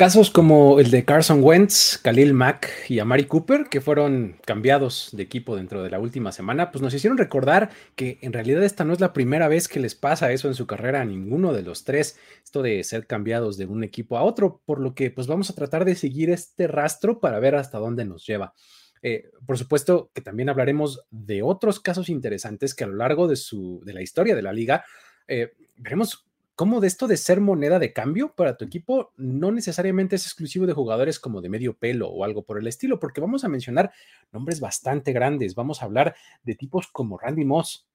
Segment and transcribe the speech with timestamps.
[0.00, 5.22] Casos como el de Carson Wentz, Khalil Mack y Amari Cooper, que fueron cambiados de
[5.22, 8.94] equipo dentro de la última semana, pues nos hicieron recordar que en realidad esta no
[8.94, 11.84] es la primera vez que les pasa eso en su carrera a ninguno de los
[11.84, 15.50] tres, esto de ser cambiados de un equipo a otro, por lo que pues vamos
[15.50, 18.54] a tratar de seguir este rastro para ver hasta dónde nos lleva.
[19.02, 23.36] Eh, por supuesto que también hablaremos de otros casos interesantes que a lo largo de,
[23.36, 24.82] su, de la historia de la liga
[25.28, 26.29] eh, veremos
[26.60, 30.66] cómo de esto de ser moneda de cambio para tu equipo no necesariamente es exclusivo
[30.66, 33.92] de jugadores como de medio pelo o algo por el estilo, porque vamos a mencionar
[34.30, 35.54] nombres bastante grandes.
[35.54, 37.88] Vamos a hablar de tipos como Randy Moss,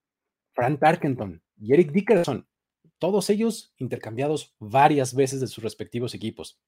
[0.53, 2.47] Frank Tarkenton y Eric Dickerson,
[2.97, 6.59] todos ellos intercambiados varias veces de sus respectivos equipos.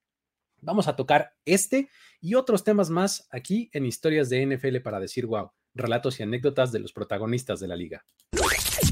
[0.61, 1.89] Vamos a tocar este
[2.21, 6.71] y otros temas más aquí en Historias de NFL para decir wow, relatos y anécdotas
[6.71, 8.05] de los protagonistas de la liga.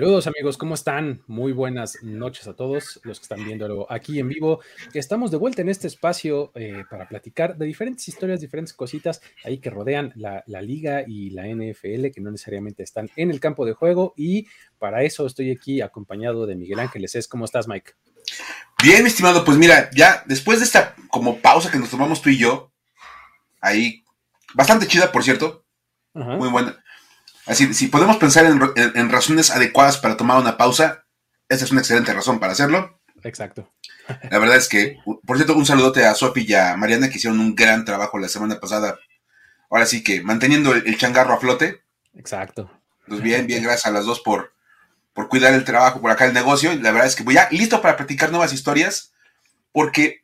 [0.00, 1.22] Saludos amigos, ¿cómo están?
[1.26, 4.60] Muy buenas noches a todos los que están viéndolo aquí en vivo.
[4.94, 9.58] Estamos de vuelta en este espacio eh, para platicar de diferentes historias, diferentes cositas ahí
[9.58, 13.74] que rodean la, liga y la NFL, que no necesariamente están en el campo de
[13.74, 14.14] juego.
[14.16, 14.46] Y
[14.78, 17.28] para eso estoy aquí acompañado de Miguel Ángeles.
[17.28, 17.92] ¿Cómo estás, Mike?
[18.82, 22.38] Bien, estimado, pues mira, ya después de esta como pausa que nos tomamos tú y
[22.38, 22.72] yo,
[23.60, 24.02] ahí,
[24.54, 25.66] bastante chida, por cierto,
[26.14, 26.79] muy buena
[27.50, 31.04] Así, si podemos pensar en, razones adecuadas para tomar una pausa,
[31.48, 33.00] esa es una excelente razón para hacerlo.
[33.24, 33.68] Exacto.
[34.30, 37.40] La verdad es que, por cierto, un saludote a Sofi y a Mariana que hicieron
[37.40, 39.00] un gran trabajo la semana pasada.
[39.68, 41.82] Ahora sí que manteniendo el, changarro a flote.
[42.14, 42.70] Exacto.
[43.08, 44.52] Pues bien, bien, gracias a las dos por,
[45.12, 46.72] por cuidar el trabajo, por acá el negocio.
[46.76, 49.12] La verdad es que voy ya listo para platicar nuevas historias,
[49.72, 50.22] porque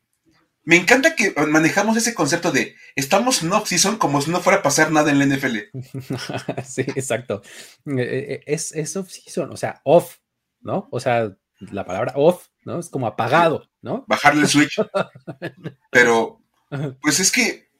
[0.67, 4.63] me encanta que manejamos ese concepto de estamos en off-season como si no fuera a
[4.63, 5.59] pasar nada en la NFL.
[6.67, 7.41] sí, exacto.
[7.87, 10.17] Eh, eh, eh, es, es off-season, o sea, off,
[10.61, 10.89] ¿no?
[10.91, 12.81] O sea, la palabra off, ¿no?
[12.81, 14.05] Es como apagado, ¿no?
[14.09, 14.81] Bajarle el switch.
[15.93, 16.43] Pero,
[17.01, 17.71] pues es que,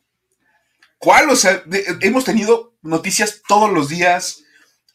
[0.99, 1.29] ¿cuál?
[1.31, 1.65] O sea,
[2.03, 4.45] hemos tenido noticias todos los días.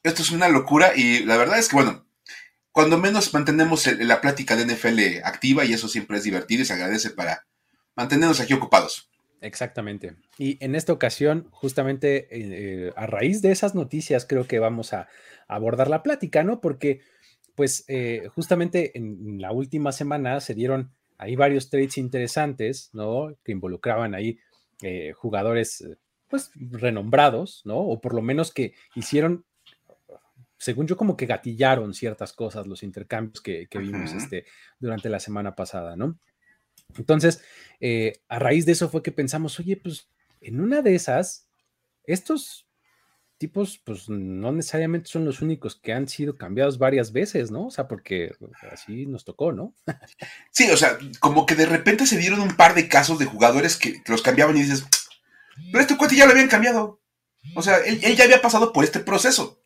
[0.01, 2.07] Esto es una locura y la verdad es que, bueno,
[2.71, 6.71] cuando menos mantenemos la plática de NFL activa y eso siempre es divertido y se
[6.71, 7.45] agradece para
[8.01, 9.09] mantenernos aquí ocupados.
[9.41, 10.15] Exactamente.
[10.37, 15.07] Y en esta ocasión, justamente eh, a raíz de esas noticias, creo que vamos a,
[15.47, 16.61] abordar la plática, ¿no?
[16.61, 17.01] Porque,
[17.55, 23.35] pues, eh, justamente en la última semana se dieron ahí varios trades interesantes, ¿no?
[23.43, 24.39] Que involucraban ahí
[24.81, 25.85] eh, jugadores,
[26.29, 27.79] pues, renombrados, ¿no?
[27.79, 29.43] O por lo menos que hicieron,
[30.57, 34.45] según yo, como que gatillaron ciertas cosas, los intercambios que, vimos este,
[34.79, 36.17] durante la semana pasada, ¿no?
[36.97, 37.41] Entonces,
[37.79, 40.07] eh, a raíz de eso fue que pensamos, oye, pues
[40.41, 41.47] en una de esas,
[42.05, 42.67] estos
[43.41, 47.65] tipos, pues no necesariamente son los únicos que han sido cambiados varias veces, ¿no?
[47.65, 48.35] O sea, porque
[48.71, 49.73] así nos tocó, ¿no?
[50.51, 53.77] sí, o sea, como que de repente se dieron un par de casos de jugadores
[53.77, 54.85] que, los cambiaban y dices,
[55.71, 57.01] pero este cuate ya lo habían cambiado.
[57.55, 59.59] O sea, él, ya había pasado por este proceso.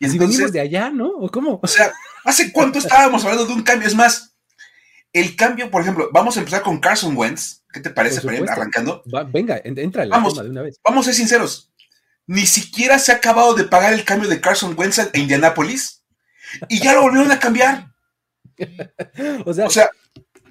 [0.00, 1.10] Y así venimos de allá, ¿no?
[1.10, 1.60] ¿O cómo?
[1.62, 1.92] O sea,
[2.24, 3.86] ¿hace cuánto estábamos hablando de un cambio?
[3.86, 4.35] Es más,
[5.16, 7.64] el cambio, por ejemplo, vamos a empezar con Carson Wentz.
[7.72, 9.02] ¿Qué te parece, arrancando?
[9.32, 10.78] venga, entra en la vamos, de una vez.
[10.84, 11.72] Vamos a ser sinceros.
[12.26, 16.04] Ni siquiera se ha acabado de pagar el cambio de Carson Wentz a Indianapolis
[16.68, 17.94] y ya lo volvieron a cambiar.
[19.46, 19.90] o, sea,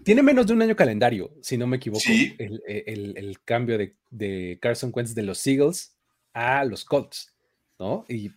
[0.04, 4.92] tiene menos de un año calendario, si no me equivoco, el, cambio de, de, Carson
[4.94, 5.96] Wentz de los Eagles
[6.34, 7.34] a los Colts,
[7.78, 8.06] ¿no?
[8.08, 8.32] Y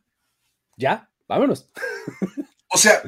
[0.77, 1.71] ya, vámonos.
[2.69, 3.03] o sea,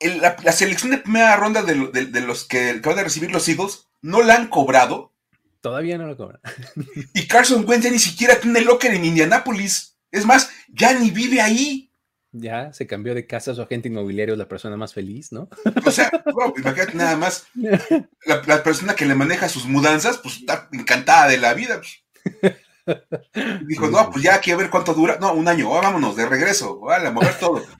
[0.00, 4.34] la, selección de primera ronda de, los que, van a recibir los Eagles no la
[4.34, 5.12] han cobrado.
[5.60, 6.40] Todavía no lo cobran.
[7.14, 9.96] y Carson Wentz ya ni siquiera tiene locker en Indianápolis.
[10.10, 11.90] Es más, ya ni vive ahí.
[12.32, 15.48] Ya se cambió de casa, su agente inmobiliario es la persona más feliz, ¿no?
[15.84, 16.10] O sea,
[16.56, 17.46] imagínate nada más.
[18.26, 21.80] La, persona que le maneja sus mudanzas, pues está encantada de la vida.
[21.80, 22.56] Pues.
[23.66, 25.18] Dijo, no, pues ya aquí a ver cuánto dura.
[25.20, 27.64] No, un año, oh, vámonos, de regreso, vale, a mover todo.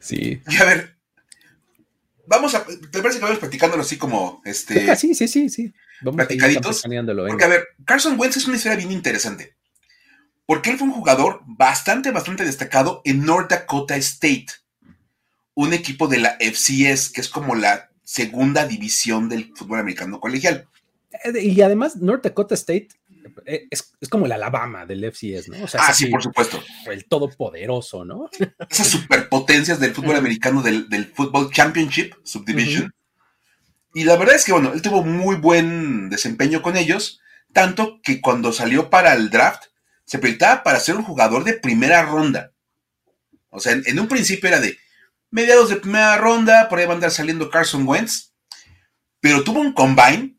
[0.00, 0.42] Sí.
[0.48, 0.98] Y a ver,
[2.26, 2.64] vamos a.
[2.64, 4.96] ¿Te parece que vamos practicándolo así como este.
[4.96, 5.72] Sí, sí, sí, sí.
[6.02, 6.82] Vamos practicaditos.
[6.82, 9.54] Porque, a ver, Carson Wentz es una historia bien interesante.
[10.44, 14.48] Porque él fue un jugador bastante, bastante destacado en North Dakota State,
[15.54, 20.66] un equipo de la FCS, que es como la segunda división del fútbol americano colegial.
[21.24, 22.88] Eh, y además, North Dakota State
[23.46, 25.66] eh, es, como el Alabama del FCS, ¿no?
[25.78, 26.62] ah, sí, por supuesto.
[26.86, 28.30] El todopoderoso, ¿no?
[28.68, 32.92] Esas superpotencias del fútbol americano, del, del Football Championship, Subdivision.
[33.94, 37.20] Y la verdad es que, bueno, él tuvo muy buen desempeño con ellos,
[37.52, 39.64] tanto que cuando salió para el draft,
[40.04, 42.52] se proyectaba para ser un jugador de primera ronda.
[43.50, 44.78] O sea, en, un principio era de
[45.30, 48.32] mediados de primera ronda, por ahí va a andar saliendo Carson Wentz,
[49.20, 50.36] pero tuvo un combine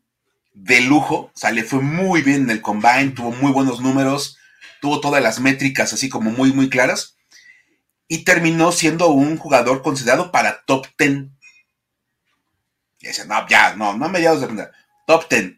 [0.54, 4.38] de lujo, o sea, le fue muy bien en el combine, tuvo muy buenos números,
[4.80, 7.16] tuvo todas las métricas así como muy, muy claras,
[8.08, 11.26] y terminó siendo un jugador considerado para top 10
[13.04, 14.72] y decía, no, ya, no, no mediados de ronda,
[15.06, 15.52] top 10.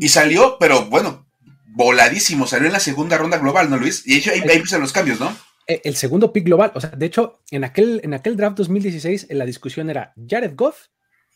[0.00, 1.26] Y salió, pero bueno,
[1.66, 4.04] voladísimo, salió en la segunda ronda global, ¿no, Luis?
[4.06, 5.36] Y ahí, ahí empiezan los cambios, ¿no?
[5.66, 9.28] E, el segundo pick global, o sea, de hecho, en aquel, en aquel draft 2016,
[9.30, 10.86] la discusión era Jared Goff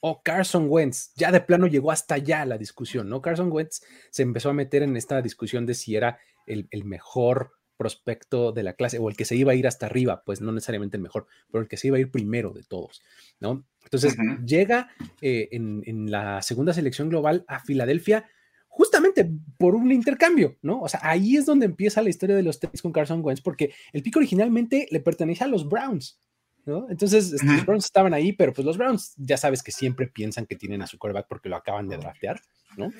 [0.06, 1.14] o Carson Wentz.
[1.16, 3.22] Ya de plano llegó hasta allá la discusión, ¿no?
[3.22, 3.80] Carson Wentz
[4.10, 8.64] se empezó a meter en esta discusión de si era el, el mejor prospecto de
[8.64, 11.02] la clase o el que se iba a ir hasta arriba, pues no necesariamente el
[11.02, 13.02] mejor, pero el que se iba a ir primero de todos,
[13.40, 13.64] ¿no?
[13.82, 14.14] Entonces
[14.44, 14.90] llega
[15.22, 18.28] eh, en, la segunda selección global a Filadelfia
[18.68, 20.82] justamente por un intercambio, ¿no?
[20.82, 23.72] O sea, ahí es donde empieza la historia de los tres con Carson Wentz, porque
[23.94, 26.20] el pico originalmente le pertenece a los Browns,
[26.66, 26.86] ¿no?
[26.90, 30.46] Entonces, este, los Browns estaban ahí, pero pues los Browns ya sabes que siempre piensan
[30.46, 32.40] que tienen a su quarterback porque lo acaban de draftear,
[32.76, 32.92] ¿no?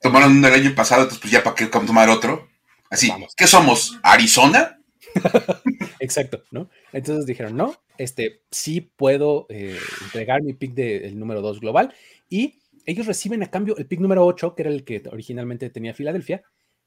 [0.00, 2.48] Tomaron uno el año pasado, entonces pues ya para qué tomar otro.
[2.90, 3.98] Así, ¿qué somos?
[4.02, 4.78] ¿Arizona?
[6.00, 6.68] Exacto, ¿no?
[6.92, 11.94] Entonces dijeron, no, este, sí puedo eh, entregar mi pick del número 2 global
[12.28, 15.94] y ellos reciben a cambio el pick número 8, que era el que originalmente tenía
[15.94, 16.42] Filadelfia,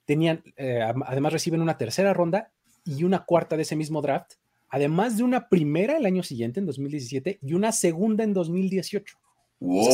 [0.06, 2.52] tenían, eh, además reciben una tercera ronda
[2.84, 4.34] y una cuarta de ese mismo draft,
[4.76, 9.18] además de una primera el año siguiente, en 2017, y una segunda en 2018.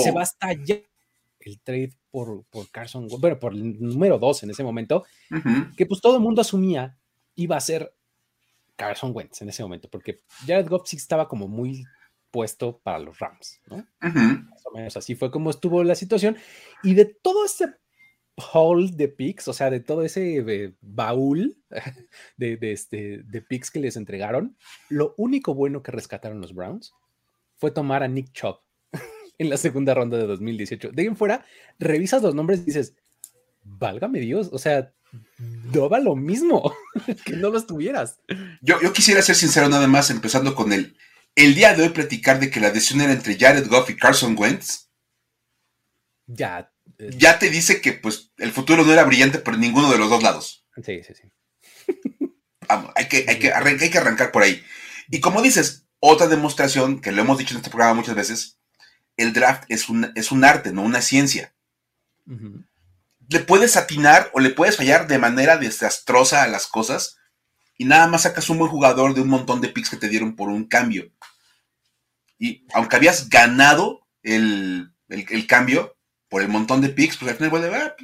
[0.01, 0.81] se va hasta allá
[1.39, 5.05] el trade por, por Carson, bueno, por el número 2 en ese momento,
[5.77, 6.97] que pues todo el mundo asumía
[7.35, 7.93] iba a ser
[8.75, 11.83] Carson Wentz en ese momento, porque Jared Goff sí estaba como muy
[12.31, 13.85] puesto para los Rams, ¿no?
[13.99, 16.37] Más o menos así fue como estuvo la situación.
[16.81, 17.75] Y de todo ese
[18.37, 21.57] haul de picks, o sea, de todo ese eh, baúl
[22.37, 24.57] de, de, este, de picks que les entregaron,
[24.89, 26.93] lo único bueno que rescataron los Browns
[27.57, 28.59] fue tomar a Nick Chubb
[29.37, 30.91] en la segunda ronda de 2018.
[30.91, 31.45] De ahí en fuera,
[31.79, 32.95] revisas los nombres y dices,
[33.63, 34.93] válgame Dios, o sea,
[35.37, 36.73] no va lo mismo
[37.25, 38.19] que no los tuvieras.
[38.61, 40.97] Yo, yo quisiera ser sincero nada más, empezando con el,
[41.35, 44.35] el día de hoy platicar de que la decisión era entre Jared Goff y Carson
[44.37, 44.89] Wentz.
[46.27, 46.70] Ya.
[47.17, 50.21] Ya te dice que pues el futuro no era brillante por ninguno de los dos
[50.21, 50.65] lados.
[50.83, 51.31] Sí, sí, sí.
[52.95, 54.63] hay, que, hay, que hay que arrancar por ahí.
[55.09, 58.59] Y como dices, otra demostración, que lo hemos dicho en este programa muchas veces,
[59.17, 61.53] el draft es un, es un arte, no una ciencia.
[63.27, 67.17] Le puedes atinar o le puedes fallar de manera desastrosa a las cosas
[67.77, 70.35] y nada más sacas un buen jugador de un montón de picks que te dieron
[70.35, 71.11] por un cambio.
[72.37, 74.93] Y aunque habías ganado el,
[75.47, 75.97] cambio
[76.31, 77.95] por el montón de picks, pues al final a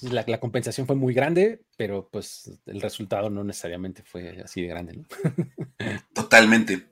[0.00, 4.68] la, la, compensación fue muy grande, pero pues el resultado no necesariamente fue así de
[4.68, 5.04] grande, ¿no?
[6.14, 6.88] Totalmente.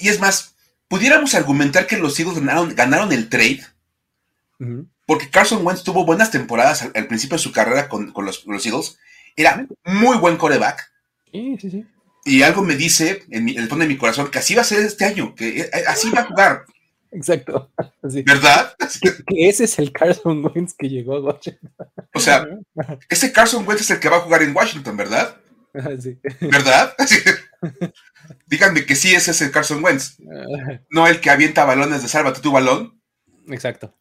[0.00, 0.56] Y es más,
[0.88, 2.40] pudiéramos argumentar que los Eagles
[2.74, 3.62] ganaron, el trade,
[5.06, 8.98] porque Carson Wentz tuvo buenas temporadas al, principio de su carrera con, los, Eagles,
[9.36, 10.90] era muy buen coreback.
[11.30, 11.86] Sí, sí, sí.
[12.24, 14.80] Y algo me dice en, el fondo de mi corazón que así va a ser
[14.80, 16.64] este año, que eh, así va a jugar.
[17.12, 17.70] Exacto.
[18.02, 18.74] ¿Verdad?
[19.00, 21.72] Que, ese es el Carson Wentz que llegó a Washington.
[22.14, 22.46] O sea,
[23.08, 25.36] ese Carson Wentz es el que va a jugar en Washington, ¿verdad?
[26.00, 26.18] Sí.
[26.40, 26.94] ¿Verdad?
[28.46, 30.16] Díganme que sí ese es el Carson Wentz.
[30.90, 33.00] No el que avienta balones de sálvate tu balón.
[33.48, 33.94] Exacto.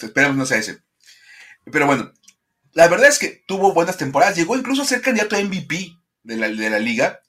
[0.00, 0.78] Esperemos no sea ese.
[1.72, 2.12] Pero bueno,
[2.72, 4.36] la verdad es que tuvo buenas temporadas.
[4.36, 7.20] Llegó incluso a ser candidato a MVP de la, de la liga.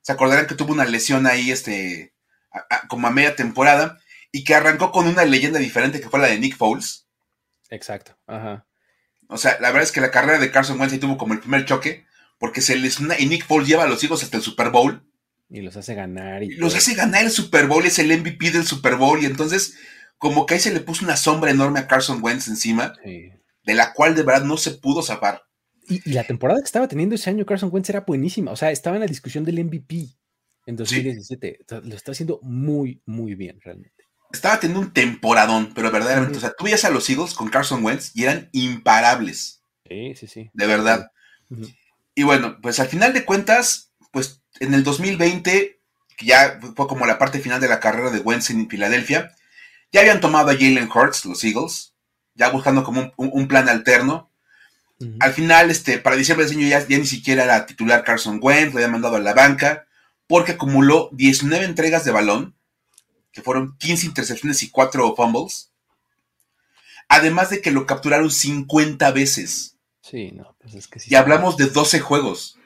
[0.00, 2.14] Se acordarán que tuvo una lesión ahí, este,
[2.88, 3.98] como a media temporada,
[4.32, 7.06] y que arrancó con una leyenda diferente que fue la de Nick Foles.
[7.70, 8.18] Exacto.
[8.26, 8.66] Ajá.
[9.28, 11.64] O sea, la verdad es que la carrera de Carson Wentz tuvo como el primer
[11.64, 12.06] choque
[12.38, 15.06] porque se les y Nick Foles lleva a los hijos hasta el Super Bowl.
[15.48, 16.42] Y los hace ganar.
[16.42, 19.22] Y los hace ganar el Super Bowl, es el MVP del Super Bowl.
[19.22, 19.76] Y entonces,
[20.18, 23.92] como que ahí se le puso una sombra enorme a Carson Wentz encima, de la
[23.92, 25.42] cual de verdad no se pudo zafar.
[25.88, 28.50] Y, la temporada que estaba teniendo ese año Carson Wentz era buenísima.
[28.50, 30.08] O sea, estaba en la discusión del MVP
[30.66, 31.58] en 2017.
[31.84, 33.91] Lo está haciendo muy, muy bien, realmente.
[34.32, 37.84] Estaba teniendo un temporadón, pero verdaderamente, o sea, tú veías a los Eagles con Carson
[37.84, 39.62] Wentz y eran imparables.
[39.88, 40.50] Sí, sí, sí.
[40.54, 41.12] De verdad.
[42.14, 45.80] Y bueno, pues al final de cuentas, pues en el 2020,
[46.16, 49.32] que ya fue como la parte final de la carrera de Wentz en Filadelfia,
[49.92, 51.94] ya habían tomado a Jalen Hurts, los Eagles,
[52.34, 54.30] ya buscando como un, plan alterno.
[55.18, 58.38] Al final, este, para diciembre de ese año ya, ya ni siquiera era titular Carson
[58.40, 59.86] Wentz, lo había mandado a la banca,
[60.28, 62.54] porque acumuló 19 entregas de balón,
[63.32, 65.72] que fueron 15 intercepciones y 4 fumbles.
[67.08, 69.78] Además de que lo capturaron 50 veces.
[70.02, 71.10] Sí, no, pues es que sí.
[71.10, 72.58] Y hablamos de 12 juegos.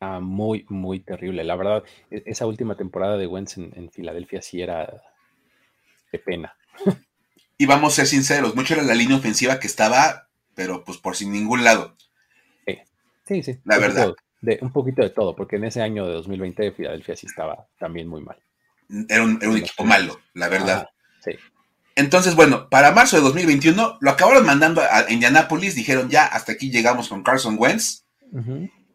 [0.00, 1.44] Ah, muy, muy terrible.
[1.44, 5.02] La verdad, e, esa última temporada de Wentz en, Filadelfia sí era
[6.12, 6.56] de pena.
[7.58, 11.14] Y vamos a ser sinceros, mucho era la línea ofensiva que estaba, pero pues por
[11.14, 11.94] sin ningún lado.
[13.26, 13.58] Sí, sí.
[13.64, 14.14] La verdad.
[14.40, 18.08] De, un poquito de todo, porque en ese año de 2020 Filadelfia sí estaba también
[18.08, 18.42] muy mal.
[19.08, 20.88] Era un, equipo malo, la verdad.
[21.24, 21.32] sí.
[21.96, 26.70] Entonces, bueno, para marzo de 2021 lo acabaron mandando a Indianapolis, dijeron ya, hasta aquí
[26.70, 28.04] llegamos con Carson Wentz,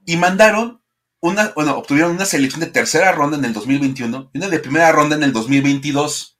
[0.06, 0.82] y mandaron
[1.20, 4.92] una, bueno, obtuvieron una selección de tercera ronda en el 2021 y una de primera
[4.92, 6.40] ronda en el 2022.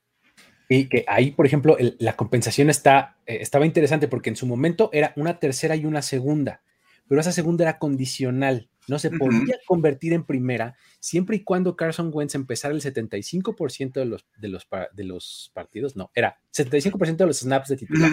[0.68, 4.90] Y que ahí, por ejemplo, la compensación está, eh, estaba interesante porque en su momento
[4.92, 6.62] era una tercera y una segunda,
[7.08, 8.68] pero esa segunda era condicional.
[8.88, 14.04] No se podía convertir en primera siempre y cuando Carson Wentz empezara el 75% de
[14.04, 15.96] los, de, los, de los partidos.
[15.96, 18.12] No, era 75% de los snaps de titular,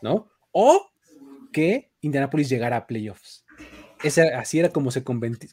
[0.00, 0.28] ¿no?
[0.52, 0.90] O
[1.52, 3.44] que Indianapolis llegara a playoffs
[4.34, 5.02] así era como se,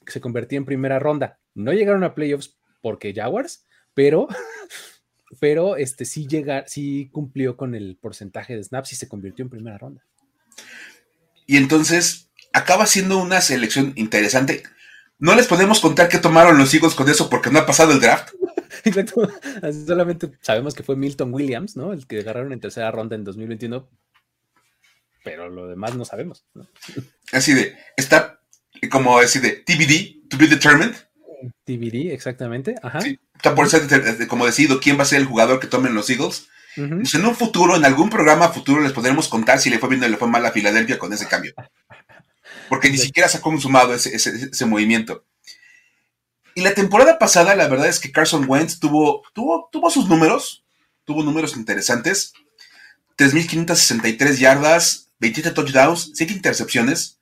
[0.08, 1.40] se convertía en primera ronda.
[1.54, 4.28] No llegaron a playoffs porque Jaguars, pero,
[5.40, 9.50] pero este, sí, llega, sí cumplió con el porcentaje de snaps y se convirtió en
[9.50, 10.06] primera ronda.
[11.46, 14.64] Y entonces acaba siendo una selección interesante.
[15.20, 18.00] No les podemos contar qué tomaron los Eagles con eso porque no ha pasado el
[18.00, 18.34] draft.
[18.84, 19.30] Exacto.
[19.86, 21.94] Solamente sabemos que fue Milton Williams, ¿no?
[21.94, 23.88] El que agarraron en tercera ronda en 2021.
[25.24, 26.46] Pero lo demás no sabemos.
[27.32, 28.42] Así de, está
[28.90, 30.96] como decir de TBD, to be determined.
[31.66, 32.76] TBD, exactamente.
[32.84, 33.00] Ajá.
[33.36, 36.48] está por ser como decidido quién va a ser el jugador que tomen los Eagles.
[36.76, 40.08] en un futuro, en algún programa futuro, les podremos contar si le fue bien o
[40.08, 41.54] le fue mal a Filadelfia con ese cambio.
[42.74, 45.24] Porque ni siquiera se ha consumado ese, ese, movimiento.
[46.56, 50.66] Y la temporada pasada, la verdad es que Carson Wentz tuvo, tuvo, tuvo sus números,
[51.06, 52.34] tuvo números interesantes.
[53.20, 57.20] 3.563 yardas, 27 touchdowns, 7 intercepciones.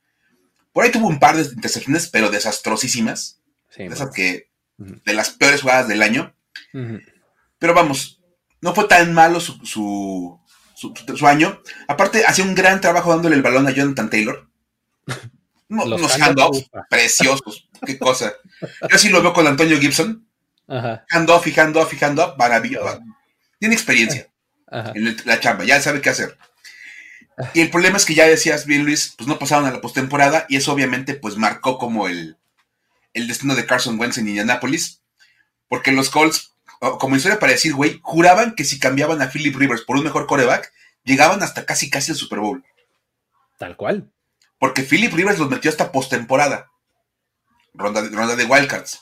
[0.71, 3.41] Por ahí tuvo un par de intercepciones, pero desastrosísimas.
[3.75, 4.49] de esas que.
[4.77, 6.33] De las peores jugadas del año.
[7.59, 8.21] Pero vamos,
[8.61, 10.39] no fue tan malo su, su,
[10.75, 11.61] su, año.
[11.89, 14.49] Aparte, hacía un gran trabajo dándole el balón a Jonathan Taylor.
[15.71, 17.67] unos handoffs preciosos.
[17.85, 18.33] Qué cosa.
[18.89, 20.27] Yo sí lo veo con Antonio Gibson.
[21.09, 22.37] Handoff y handoff y handoff.
[22.37, 23.01] Maravilloso.
[23.59, 24.27] Tiene experiencia
[24.71, 25.63] en la chamba.
[25.63, 26.37] Ya sabe qué hacer.
[27.53, 30.45] Y el problema es que ya decías bien, Luis, pues no pasaron a la postemporada
[30.47, 32.37] y eso obviamente pues marcó como el,
[33.13, 35.01] el destino de Carson Wentz en Indianapolis,
[35.67, 36.53] porque los Colts,
[36.99, 40.27] como historia para decir, güey, juraban que si cambiaban a Philip Rivers por un mejor
[40.27, 40.71] coreback,
[41.03, 42.63] llegaban hasta casi casi el Super Bowl.
[43.57, 44.11] Tal cual.
[44.61, 46.69] Porque Philip Rivers los metió hasta postemporada.
[47.73, 49.01] Ronda, ronda de Wildcards.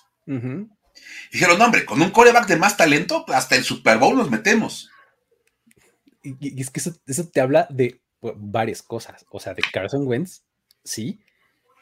[1.34, 4.90] Dijeron, no, hombre, con un coreback de más talento, hasta el Super Bowl nos metemos.
[6.24, 9.26] Y, es que eso te habla de varias cosas.
[9.32, 10.44] O sea, de Carson Wentz,
[10.86, 11.20] sí,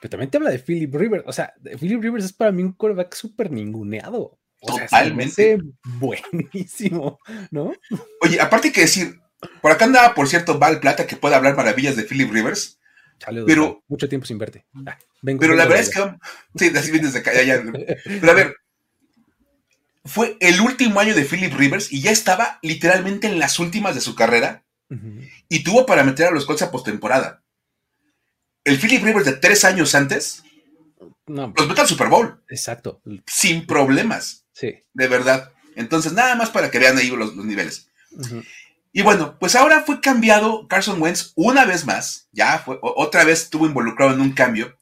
[0.02, 1.26] pero también te habla de Philip Rivers.
[1.28, 4.40] O sea, Philip Rivers es para mí un quarterback súper ninguneado.
[4.60, 5.60] Totalmente.
[5.84, 7.20] buenísimo,
[7.52, 7.74] ¿no?
[8.22, 9.22] Oye, aparte que decir,
[9.62, 12.77] por acá andaba, por cierto, Val Plata, que puede hablar maravillas de Philip Rivers.
[13.46, 14.66] Pero, mucho tiempo sin verte.
[14.86, 16.02] Ah, pero la verdad es que,
[16.56, 17.32] sí, así vienes de acá,
[18.06, 18.56] Pero a ver,
[20.06, 24.02] fue el último año de Philip Rivers y ya estaba literalmente en las últimas de
[24.02, 24.64] su carrera
[25.50, 27.44] y tuvo para meter a los Colts a postemporada.
[28.64, 30.44] El Philip Rivers de tres años antes
[31.28, 32.42] los mete al Super Bowl.
[32.50, 33.02] Exacto.
[33.26, 34.46] Sin problemas.
[34.54, 34.76] Sí.
[34.94, 35.52] De verdad.
[35.76, 37.90] Entonces, nada más para que vean ahí los, niveles.
[38.98, 42.30] Y bueno, pues ahora fue cambiado Carson Wentz una vez más.
[42.32, 44.80] Ya fue, otra vez estuvo involucrado en un cambio.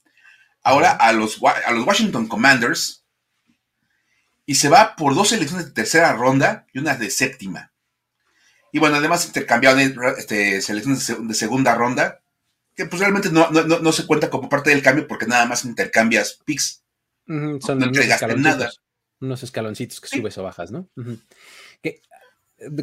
[0.63, 3.03] Ahora a los, a los Washington Commanders.
[4.45, 7.73] Y se va por dos selecciones de tercera ronda y una de séptima.
[8.71, 9.81] Y bueno, además intercambiaron
[10.17, 12.21] este, selecciones de segunda ronda,
[12.73, 16.39] que pues realmente no, no, se cuenta como parte del cambio porque nada más intercambias
[16.45, 16.85] picks.
[17.27, 18.71] son no entregaste nada.
[19.19, 20.87] Unos escaloncitos que subes o bajas, ¿no?
[21.83, 22.01] que,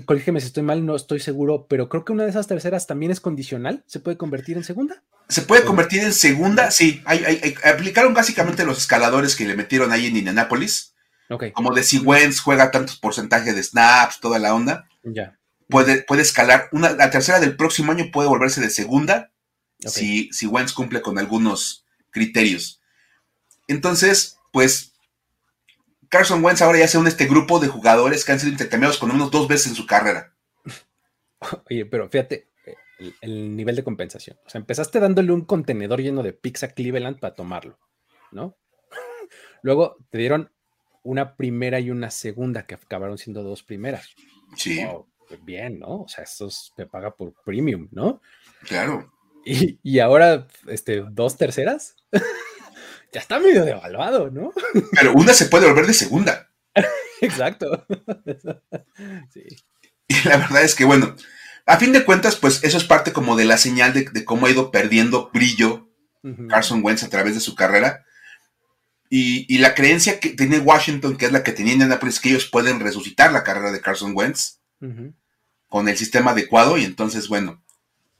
[0.05, 3.11] corrígeme si estoy mal, no estoy seguro, pero creo que una de esas terceras también
[3.13, 3.85] es condicional.
[3.87, 5.03] ¿Se puede convertir en segunda?
[5.29, 7.03] Se puede convertir en segunda, sí.
[7.05, 10.95] Hay, aplicaron básicamente los escaladores que le metieron ahí en Indianapolis.
[11.55, 14.87] Como de si Wentz juega tantos porcentajes de snaps, toda la onda.
[15.03, 15.39] Ya
[15.73, 16.69] puede, puede escalar.
[16.71, 19.33] Una, la tercera del próximo año puede volverse de segunda
[19.79, 22.81] si, si Wentz cumple con algunos criterios.
[23.67, 24.92] Entonces, pues
[26.13, 29.11] Carson Wentz ahora ya se une este grupo de jugadores que han sido intercambiados con
[29.11, 30.35] unos dos veces en su carrera.
[31.71, 32.51] Oye, pero fíjate,
[33.23, 34.37] el, nivel de compensación.
[34.45, 37.79] O sea, empezaste dándole un contenedor lleno de pizza Cleveland para tomarlo,
[38.31, 38.59] ¿no?
[39.63, 40.53] Luego te dieron
[41.03, 44.15] una primera y una segunda que acabaron siendo dos primeras.
[44.55, 44.85] Sí.
[45.27, 46.03] Pues bien, ¿no?
[46.03, 48.21] O sea, eso se paga por premium, ¿no?
[48.65, 49.11] Claro.
[49.47, 51.97] Y, ahora, este, dos terceras.
[53.13, 54.53] ya está medio devaluado, ¿no?
[54.93, 56.51] Pero una se puede volver de segunda.
[57.21, 57.87] Exacto.
[59.33, 59.45] sí.
[60.09, 61.15] Y la verdad es que, bueno,
[61.67, 64.51] a fin de cuentas, pues eso es parte como de la señal de, cómo ha
[64.51, 65.89] ido perdiendo brillo
[66.49, 68.05] Carson Wentz a través de su carrera.
[69.09, 72.81] Y, la creencia que tiene Washington, que es la que tenía Indianapolis, que ellos pueden
[72.81, 74.61] resucitar la carrera de Carson Wentz
[75.69, 76.79] con el sistema adecuado.
[76.79, 77.63] Y entonces, bueno,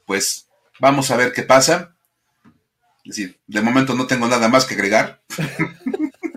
[0.05, 0.49] pues
[0.81, 1.97] vamos a ver qué pasa.
[3.05, 5.23] Es decir, de momento no tengo nada más que agregar.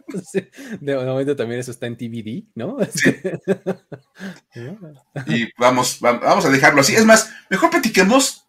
[0.82, 2.78] de momento también eso está en TVD, ¿no?
[5.28, 6.96] y vamos, vamos a dejarlo así.
[6.96, 8.46] Es más, mejor platiquemos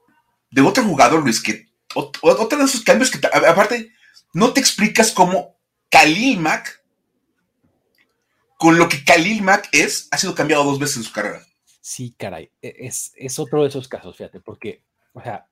[0.50, 3.92] de otro jugador, Luis, que otro de esos cambios que, aparte,
[4.32, 5.56] no te explicas cómo
[5.90, 6.82] Khalil Mack,
[8.58, 11.44] con lo que Khalil Mack es, ha sido cambiado dos veces en su carrera.
[11.80, 14.82] Sí, caray, e, es, es otro de esos casos, fíjate, porque,
[15.12, 15.46] o sea,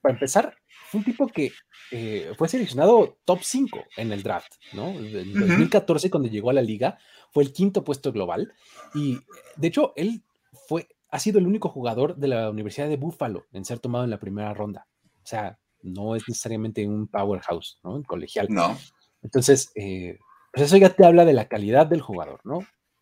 [0.00, 0.56] para empezar,
[0.94, 1.50] fue un tipo que
[1.90, 4.90] eh, fue seleccionado top 5 en el draft, ¿no?
[4.90, 6.98] En 2014, cuando llegó a la liga,
[7.32, 8.52] fue el quinto puesto global
[8.94, 9.18] y,
[9.56, 10.22] de hecho, él
[10.68, 14.10] fue, ha sido el único jugador de la Universidad de Buffalo en ser tomado en
[14.10, 14.86] la primera ronda.
[15.16, 17.96] O sea, no es necesariamente un powerhouse, ¿no?
[17.96, 18.46] En colegial.
[18.48, 18.78] No.
[19.20, 20.18] Entonces, eh,
[20.52, 22.60] pues eso ya te habla de la calidad del jugador, ¿no?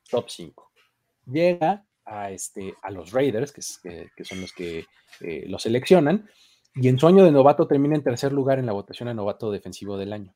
[0.08, 0.72] Top 5.
[1.26, 4.86] Llega a, este, a los Raiders, que, que son los que
[5.20, 6.26] eh, lo seleccionan,
[6.74, 9.50] y en su año de novato termina en tercer lugar en la votación a novato
[9.50, 10.34] defensivo del año.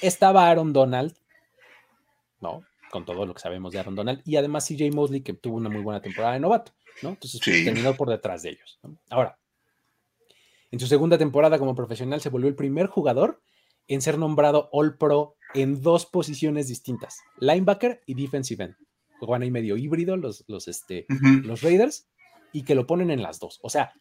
[0.00, 1.16] Estaba Aaron Donald,
[2.40, 2.62] ¿no?
[2.90, 5.68] Con todo lo que sabemos de Aaron Donald, y además CJ Mosley, que tuvo una
[5.68, 7.10] muy buena temporada de novato, ¿no?
[7.10, 8.78] Entonces pues, terminó por detrás de ellos.
[9.10, 9.38] Ahora,
[10.70, 13.42] en su segunda temporada como profesional se volvió el primer jugador
[13.88, 18.76] en ser nombrado All Pro en dos posiciones distintas, linebacker y defensive end.
[19.20, 21.06] Juegan ahí medio híbrido los, los, este,
[21.44, 22.08] los Raiders
[22.52, 23.60] y que lo ponen en las dos.
[23.62, 23.92] O sea,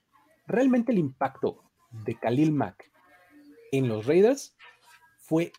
[0.45, 2.91] realmente el impacto de Khalil Mack
[3.71, 4.55] en los Raiders
[5.19, 5.51] fue,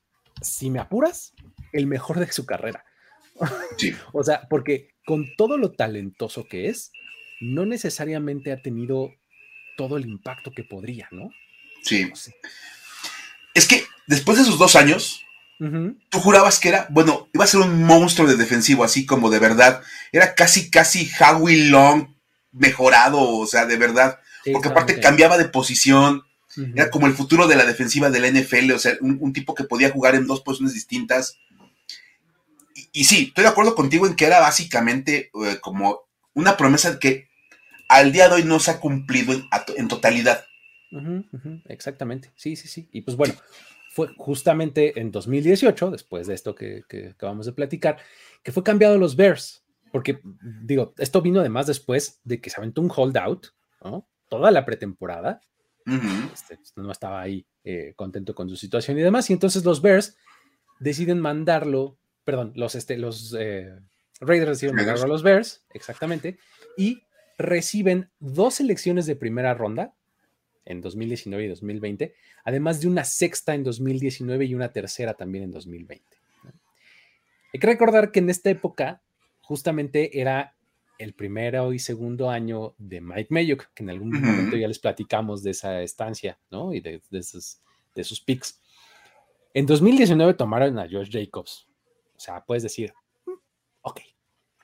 [0.42, 1.34] si me apuras,
[1.72, 2.84] el mejor de su carrera.
[4.12, 6.92] o sea, porque con todo lo talentoso que es,
[7.40, 9.10] no necesariamente ha tenido
[9.76, 11.30] todo el impacto que podría, ¿no?
[11.82, 12.10] Sí.
[13.54, 15.24] Es que después de esos dos años,
[15.58, 19.38] tú jurabas que era, bueno, iba a ser un monstruo de defensivo, así como de
[19.38, 19.82] verdad.
[20.12, 22.08] Era casi, casi Howie Long
[22.52, 24.20] mejorado, o sea, de verdad.
[24.52, 26.22] Porque aparte cambiaba de posición.
[26.74, 29.90] Era como el futuro de la defensiva del NFL, o sea, un, tipo que podía
[29.90, 31.38] jugar en dos posiciones distintas.
[32.92, 36.02] Y, sí, estoy de acuerdo contigo en que era básicamente eh, como
[36.32, 37.28] una promesa que
[37.88, 39.34] al día de hoy no se ha cumplido
[39.76, 40.44] en totalidad.
[41.66, 42.88] exactamente, sí, sí, sí.
[42.92, 43.34] Y pues bueno,
[43.94, 47.98] fue justamente en 2018, después de esto que, acabamos de platicar,
[48.42, 49.64] que fue cambiado los Bears.
[49.92, 50.18] Porque,
[50.64, 53.46] digo, esto vino además después de que se aventó un holdout,
[53.84, 54.08] ¿no?
[54.28, 55.40] Toda la pretemporada.
[56.32, 59.28] Este, pues, no estaba ahí eh, contento con su situación y demás.
[59.30, 60.16] Y entonces los Bears
[60.80, 63.78] deciden mandarlo, perdón, los, este, los eh,
[64.20, 66.38] Raiders deciden mandarlo a los Bears, exactamente,
[66.76, 67.02] y
[67.38, 69.94] reciben dos selecciones de primera ronda
[70.64, 75.50] en 2019 y 2020, además de una sexta en 2019 y una tercera también en
[75.50, 76.04] 2020.
[77.52, 79.02] Hay que recordar que en esta época
[79.42, 80.53] justamente era
[80.98, 85.42] el primero y segundo año de Mike Mayock, que en algún momento ya les platicamos
[85.42, 86.72] de esa estancia, ¿no?
[86.72, 87.58] Y de, de, sus,
[87.94, 88.60] de sus picks.
[89.52, 91.66] En 2019 tomaron a Josh Jacobs.
[92.16, 92.92] O sea, puedes decir,
[93.26, 93.32] mm,
[93.82, 94.00] ok,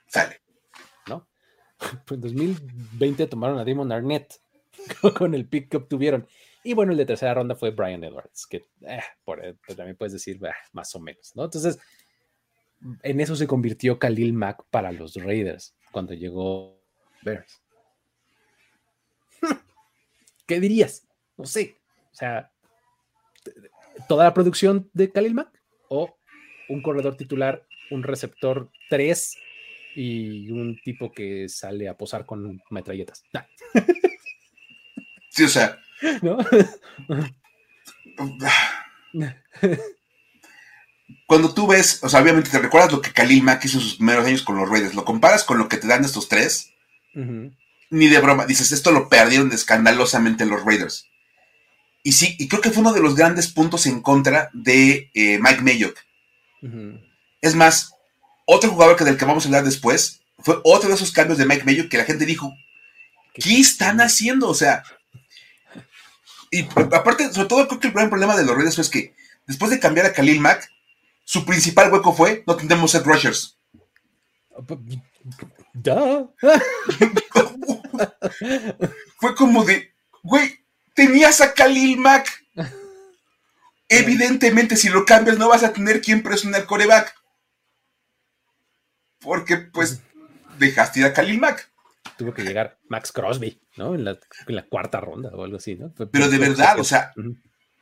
[0.06, 0.40] sale.
[1.08, 1.26] ¿No?
[2.06, 4.40] Pues en 2020 tomaron a Damon Arnett
[5.16, 6.26] con el pick que obtuvieron.
[6.62, 9.96] Y bueno, el de tercera ronda fue Brian Edwards, que eh, por, eh, pues también
[9.96, 11.44] puedes decir eh, más o menos, ¿no?
[11.44, 11.78] Entonces,
[13.02, 16.80] en eso se convirtió Khalil Mack para los Raiders cuando llegó
[17.22, 17.62] Bears.
[20.46, 21.06] ¿Qué dirías?
[21.36, 21.78] No sé.
[22.12, 22.50] O sea,
[24.08, 26.16] toda la producción de Khalil Mack o
[26.68, 29.36] un corredor titular, un receptor 3
[29.96, 33.24] y un tipo que sale a posar con metralletas.
[35.30, 35.78] Sí, o sea.
[36.22, 36.38] ¿No?
[41.26, 43.96] Cuando tú ves, o sea, obviamente te recuerdas lo que Khalil Mack hizo en sus
[43.96, 46.70] primeros años con los Raiders, lo comparas con lo que te dan estos tres,
[47.14, 51.06] ni de broma, dices, esto lo perdieron escandalosamente los Raiders.
[52.02, 55.38] Y sí, y creo que fue uno de los grandes puntos en contra de eh,
[55.40, 55.98] Mike Mayock.
[57.40, 57.94] Es más,
[58.46, 61.46] otro jugador que del que vamos a hablar después fue otro de esos cambios de
[61.46, 62.52] Mike Mayock que la gente dijo,
[63.34, 64.48] ¿qué están haciendo?
[64.48, 64.82] O sea,
[66.50, 69.14] y aparte, sobre todo creo que el gran problema de los Raiders es que
[69.46, 70.70] después de cambiar a Khalil Mack,
[71.30, 73.56] su principal hueco fue no tendremos set rushers.
[79.20, 82.28] fue como de, güey, tenías a Khalil Mack.
[83.88, 87.14] Evidentemente, si lo cambias, no vas a tener quien presionar el coreback.
[89.20, 90.02] Porque, pues,
[90.58, 91.70] dejaste ir a Khalil Mack.
[92.18, 93.94] Tuvo que llegar Max Crosby, ¿no?
[93.94, 94.18] En la,
[94.68, 95.94] cuarta ronda o algo así, ¿no?
[96.10, 97.12] Pero de verdad, o sea,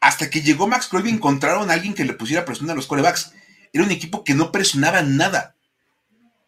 [0.01, 3.35] hasta que llegó Max Crosby encontraron a alguien que le pusiera presión a los corebacks.
[3.73, 5.55] Era un equipo que no presionaba nada.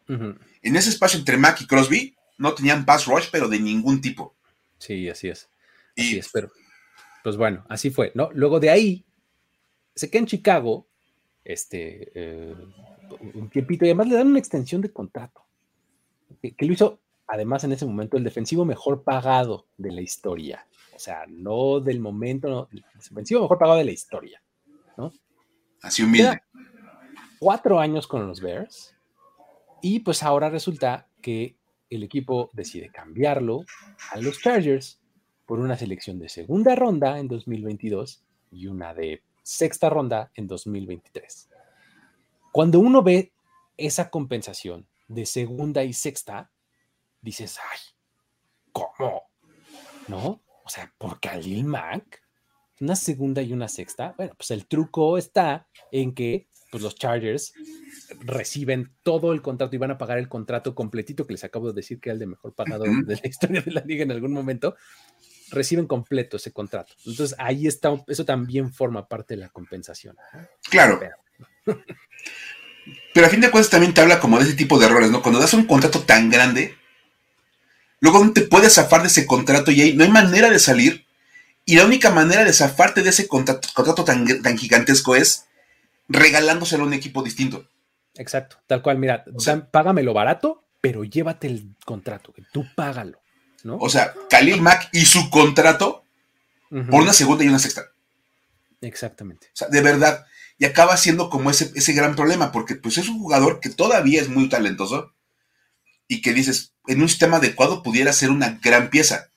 [0.07, 4.35] En ese espacio entre Mack y Crosby no tenían pass rush, pero de ningún tipo.
[4.77, 5.49] Sí, así es.
[5.95, 6.51] Así es, pero
[7.23, 8.29] pues bueno, así fue, ¿no?
[8.33, 9.05] Luego de ahí,
[9.95, 10.87] se queda en Chicago,
[11.43, 12.55] este, eh,
[13.33, 15.45] un tiempito, y además le dan una extensión de contrato,
[16.41, 16.99] que, lo hizo,
[17.31, 20.67] además, en ese momento, el defensivo mejor pagado de la historia.
[20.93, 24.43] O sea, no del momento, no, el defensivo mejor pagado de la historia,
[24.97, 25.13] ¿no?
[25.81, 26.41] Así humilde.
[27.39, 28.93] cuatro años con los Bears,
[29.81, 31.55] y pues ahora resulta que
[31.89, 33.63] el equipo decide cambiarlo
[34.11, 34.99] a los Chargers
[35.45, 41.49] por una selección de segunda ronda en 2022 y una de sexta ronda en 2023.
[42.51, 43.31] Cuando uno ve
[43.77, 46.50] esa compensación de segunda y sexta,
[47.21, 47.79] dices, ay,
[48.71, 49.29] ¿cómo?
[50.07, 50.43] ¿No?
[50.63, 52.21] O sea, por Khalil Mack,
[52.79, 54.13] una segunda y una sexta.
[54.17, 57.53] Bueno, pues el truco está en que pues los Chargers
[58.21, 61.73] reciben todo el contrato y van a pagar el contrato completito que les acabo de
[61.73, 64.31] decir que era el de mejor pagado de la historia de la liga en algún
[64.31, 64.75] momento,
[65.51, 66.93] reciben completo ese contrato.
[67.05, 70.15] Entonces ahí está, eso también forma parte de la compensación.
[70.69, 70.99] Claro.
[73.13, 75.21] Pero, a fin de cuentas también te habla como de ese tipo de errores, ¿no?
[75.21, 76.75] Cuando das un contrato tan grande,
[78.01, 81.05] luego no te puedes zafar de ese contrato y ahí no hay manera de salir.
[81.63, 85.45] Y la única manera de zafarte de ese contrato, tan, tan gigantesco es
[86.09, 87.69] regalándoselo a un equipo distinto.
[88.15, 89.23] Exacto, tal cual, mira,
[89.71, 93.21] págamelo barato, pero llévate el contrato, tú págalo.
[93.63, 93.77] ¿no?
[93.77, 96.03] O sea, Khalil Mack y su contrato
[96.69, 97.85] por una segunda y una sexta.
[98.81, 99.47] Exactamente.
[99.47, 100.25] O sea, de verdad.
[100.57, 104.21] Y acaba siendo como ese, ese gran problema, porque pues es un jugador que todavía
[104.21, 105.11] es muy talentoso
[106.11, 109.31] y que dices, en un sistema adecuado pudiera ser una gran pieza.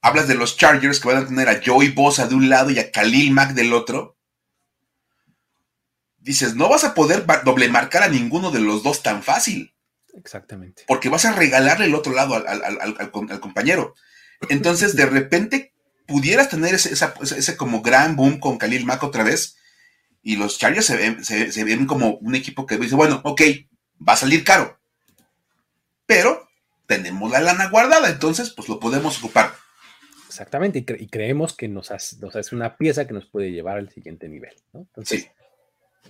[0.00, 2.78] Hablas de los Chargers que van a tener a Joey Bosa de un lado y
[2.78, 4.16] a Khalil Mack del otro
[6.16, 9.74] dices, no vas a poder doble marcar a ninguno de los dos tan fácil.
[10.14, 10.84] Exactamente.
[10.86, 13.94] Porque vas a regalarle el otro lado al, compañero.
[14.48, 15.74] Entonces, de repente,
[16.06, 19.58] pudieras tener ese, como gran boom con Khalil Mack otra vez.
[20.22, 23.42] Y los Chargers se ven, como un equipo que dice, bueno, ok,
[24.08, 24.80] va a salir caro.
[26.06, 26.48] Pero
[26.86, 29.54] tenemos la lana guardada, entonces, pues lo podemos ocupar.
[30.26, 32.16] Exactamente, y, creemos que nos hace,
[32.52, 34.54] una pieza que nos puede llevar al siguiente nivel.
[34.72, 35.28] Entonces, sí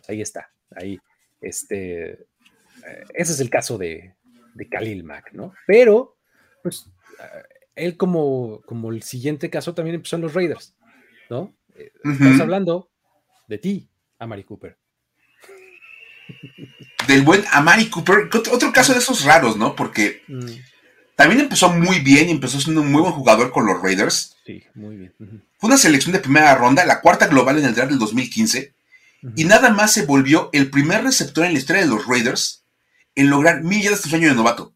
[0.08, 1.00] ahí está, ahí,
[1.40, 4.14] este, eh, ese es el caso de,
[4.54, 5.54] de Khalil Mack, ¿no?
[5.66, 6.16] Pero,
[6.62, 7.42] pues, eh,
[7.76, 10.74] él como, como el siguiente caso también empezó en los Raiders,
[11.30, 11.54] ¿no?
[11.74, 12.90] Eh, estamos hablando
[13.48, 14.76] de ti, Amari Cooper.
[17.06, 19.76] Del buen Amari Cooper, otro caso de esos raros, ¿no?
[19.76, 20.46] Porque mm.
[21.16, 24.36] también empezó muy bien y empezó siendo un muy buen jugador con los Raiders.
[24.46, 25.14] Sí, muy bien.
[25.58, 28.74] Fue una selección de primera ronda, la cuarta global en el draft del 2015
[29.36, 32.64] y nada más se volvió el primer receptor en la historia de los Raiders
[33.14, 34.74] en lograr mil yardas su año de novato.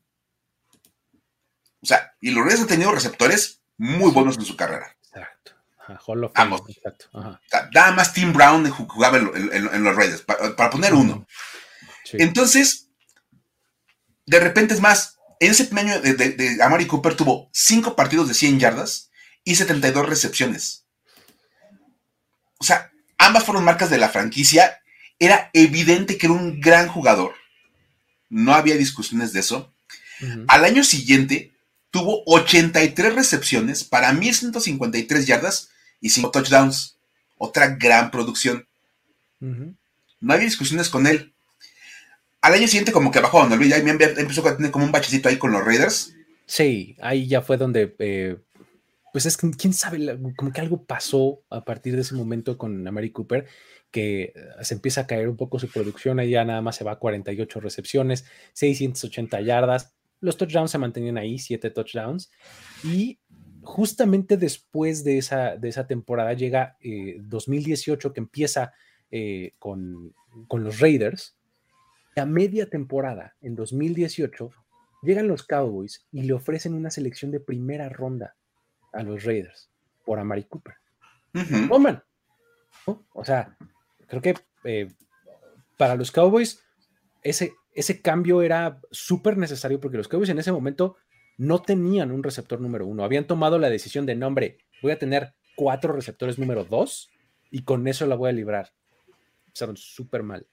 [1.83, 4.97] O sea, y los Raiders han tenido receptores muy buenos en su carrera.
[5.05, 5.53] Exacto.
[6.35, 6.63] Ambos.
[7.73, 11.27] Nada más Tim Brown jugaba en, los Raiders, para, poner uno.
[12.13, 12.89] Entonces,
[14.27, 18.29] de repente es más, en ese primer año de, de, Amari Cooper tuvo cinco partidos
[18.29, 19.11] de 100 yardas
[19.45, 20.85] y 72 recepciones.
[22.59, 24.81] O sea, Ambas fueron marcas de la franquicia.
[25.19, 27.35] Era evidente que era un gran jugador.
[28.31, 29.75] No había discusiones de eso.
[30.47, 31.53] Al año siguiente
[31.91, 36.97] tuvo 83 recepciones para 1153 yardas y 5 touchdowns.
[37.37, 38.67] Otra gran producción.
[39.41, 41.35] No había discusiones con él.
[42.41, 43.61] Al año siguiente como que bajó, ¿no?
[43.63, 46.15] Ya empezó a tener como un bachecito ahí con los Raiders.
[46.47, 48.37] Sí, ahí ya fue donde eh,
[49.13, 52.87] pues es que quién sabe, como que algo pasó a partir de ese momento con
[52.87, 53.47] Amari Cooper,
[53.91, 56.85] que eh, se empieza a caer un poco su producción, ahí ya nada más se
[56.85, 58.25] va a 48 recepciones,
[58.55, 62.31] 680 yardas, los touchdowns se mantenían ahí, 7 touchdowns,
[62.85, 63.19] y
[63.63, 66.77] justamente después de esa, de esa temporada llega
[67.21, 68.73] 2018 eh, que empieza
[69.59, 70.15] con,
[70.47, 71.38] con los Raiders,
[72.19, 74.51] a media temporada, en 2018,
[75.03, 78.37] llegan los Cowboys y le ofrecen una selección de primera ronda
[78.93, 79.71] a los Raiders
[80.05, 80.75] por Amari Cooper.
[81.69, 82.03] toman.
[83.13, 83.57] O sea,
[84.07, 84.89] creo que eh,
[85.77, 86.65] para los Cowboys
[87.23, 90.97] ese, ese cambio era súper necesario porque los Cowboys en ese momento
[91.37, 93.05] no tenían un receptor número uno.
[93.05, 97.11] Habían tomado la decisión de, nombre, voy a tener cuatro receptores número dos
[97.51, 98.73] y con eso la voy a librar.
[99.47, 100.47] Empezaron súper mal.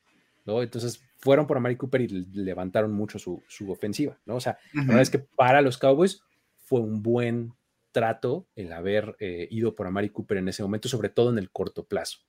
[0.46, 0.62] ¿no?
[0.62, 4.16] Entonces fueron por Amari Cooper y levantaron mucho su, ofensiva.
[4.28, 4.36] ¿no?
[4.36, 6.22] O sea, la verdad es que para los Cowboys
[6.56, 7.56] fue un buen
[7.92, 11.50] trato el haber eh, ido por Amari Cooper en ese momento, sobre todo en el
[11.50, 12.20] corto plazo.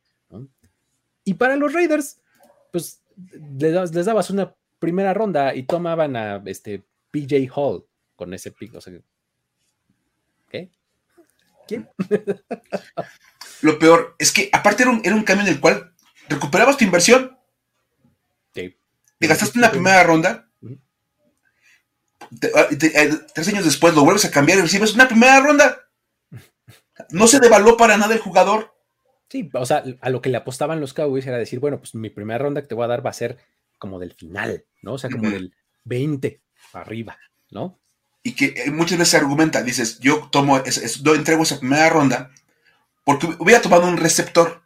[1.25, 2.23] Y para los Raiders,
[2.73, 3.03] pues
[3.59, 8.77] les, les, dabas una primera ronda y tomaban a este PJ Hall con ese pick.
[8.77, 8.95] O sea,
[10.49, 10.71] ¿qué?
[11.69, 11.87] ¿Quién?
[13.61, 15.93] Lo peor es que aparte era un, era un cambio en el cual
[16.31, 17.36] recuperabas tu inversión.
[19.19, 20.49] Te gastaste una primera ronda.
[22.55, 25.89] Ah, eh, tres años después lo vuelves a cambiar y recibes una primera ronda.
[27.11, 28.75] No se devaluó para nada el jugador.
[29.29, 32.11] Sí, o sea, a lo que le apostaban los Cowboys era decir, bueno, pues mi
[32.11, 33.39] primera ronda que te voy a dar va a ser
[33.79, 34.95] como del final, ¿no?
[34.95, 35.53] O sea, como del
[35.85, 36.41] 20
[36.73, 37.19] arriba,
[37.51, 37.79] ¿no?
[38.23, 42.31] Y que eh, muchas veces se argumenta, dices, yo tomo, yo entrego esa primera ronda
[43.05, 44.63] porque hubiera tomado un receptor.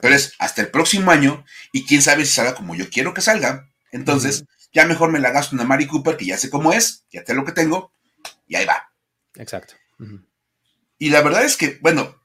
[0.00, 3.20] Pero es hasta el próximo año y quién sabe si salga como yo quiero que
[3.20, 3.70] salga.
[3.92, 7.24] Entonces, ya mejor me la gasto en Mari Cooper, que ya sé cómo es, ya
[7.24, 7.92] sé lo que tengo,
[8.46, 8.92] y ahí va.
[9.34, 9.74] Exacto.
[10.98, 12.20] Y la verdad es que, bueno,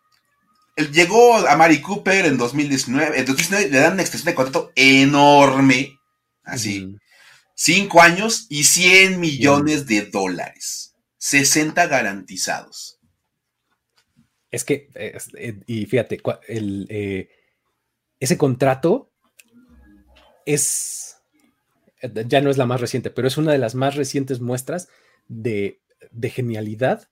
[0.76, 3.20] él llegó a Mari Cooper en 2019.
[3.20, 5.98] En 2019 le dan una extensión de contrato enorme.
[6.44, 6.96] Así.
[7.56, 10.94] Cinco años y 100 millones de dólares.
[11.18, 13.00] 60 garantizados.
[14.52, 15.18] Es que, eh,
[15.66, 17.30] y fíjate, el, eh,
[18.20, 19.12] ese contrato
[20.46, 21.18] es,
[22.02, 24.90] ya no es la más reciente, pero es una de las más recientes muestras
[25.28, 27.10] de, de genialidad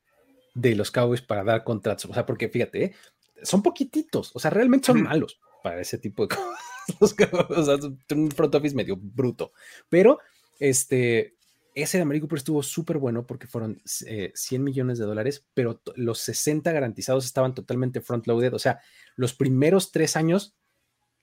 [0.54, 2.06] de los Cowboys para dar contratos.
[2.06, 2.96] O sea, porque fíjate, ¿eh?
[3.42, 7.16] son poquititos, o sea, realmente son malos para ese tipo de cosas.
[7.50, 7.78] o sea,
[8.16, 9.54] un front office medio bruto.
[9.90, 10.20] Pero
[10.60, 11.36] este,
[11.76, 16.20] ese de Américo estuvo súper bueno porque fueron 100 eh, millones de dólares, pero los
[16.20, 18.54] 60 garantizados estaban totalmente front-loaded.
[18.54, 18.80] O sea,
[19.16, 20.56] los primeros tres años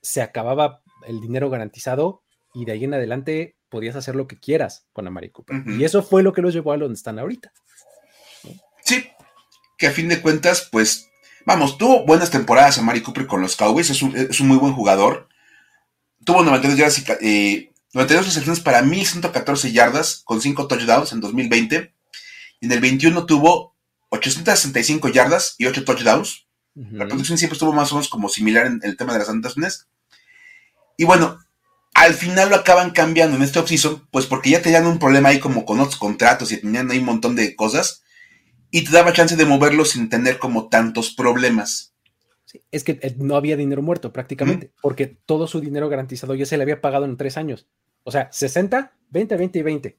[0.02, 2.22] se acababa el dinero garantizado
[2.54, 5.62] y de ahí en adelante podías hacer lo que quieras con Amari Cooper.
[5.66, 7.52] Y eso fue lo que los llevó a donde están ahorita.
[8.84, 9.08] Sí,
[9.78, 11.10] que a fin de cuentas, pues
[11.46, 15.28] Vamos, tuvo buenas temporadas a Mari Cooper con los Cowboys, es un, muy buen jugador.
[16.24, 21.94] Tuvo 92 yardas y 92 eh, recepciones para 1114 yardas con 5 touchdowns en 2020.
[22.60, 23.74] Y en el 21 tuvo
[24.10, 26.46] 865 yardas y 8 touchdowns.
[26.74, 29.88] La producción siempre estuvo más o menos como similar en el tema de las anotaciones.
[30.96, 31.38] Y bueno,
[31.94, 35.40] al final lo acaban cambiando en este offseason, pues porque ya tenían un problema ahí
[35.40, 38.02] como con otros contratos y tenían ahí un montón de cosas
[38.70, 41.92] y te daba chance de moverlo sin tener como tantos problemas.
[42.70, 46.56] es que eh, no había dinero muerto prácticamente, porque todo su dinero garantizado ya se
[46.56, 47.66] le había pagado en tres años.
[48.04, 49.98] O sea, 60, 20, 20 y 20.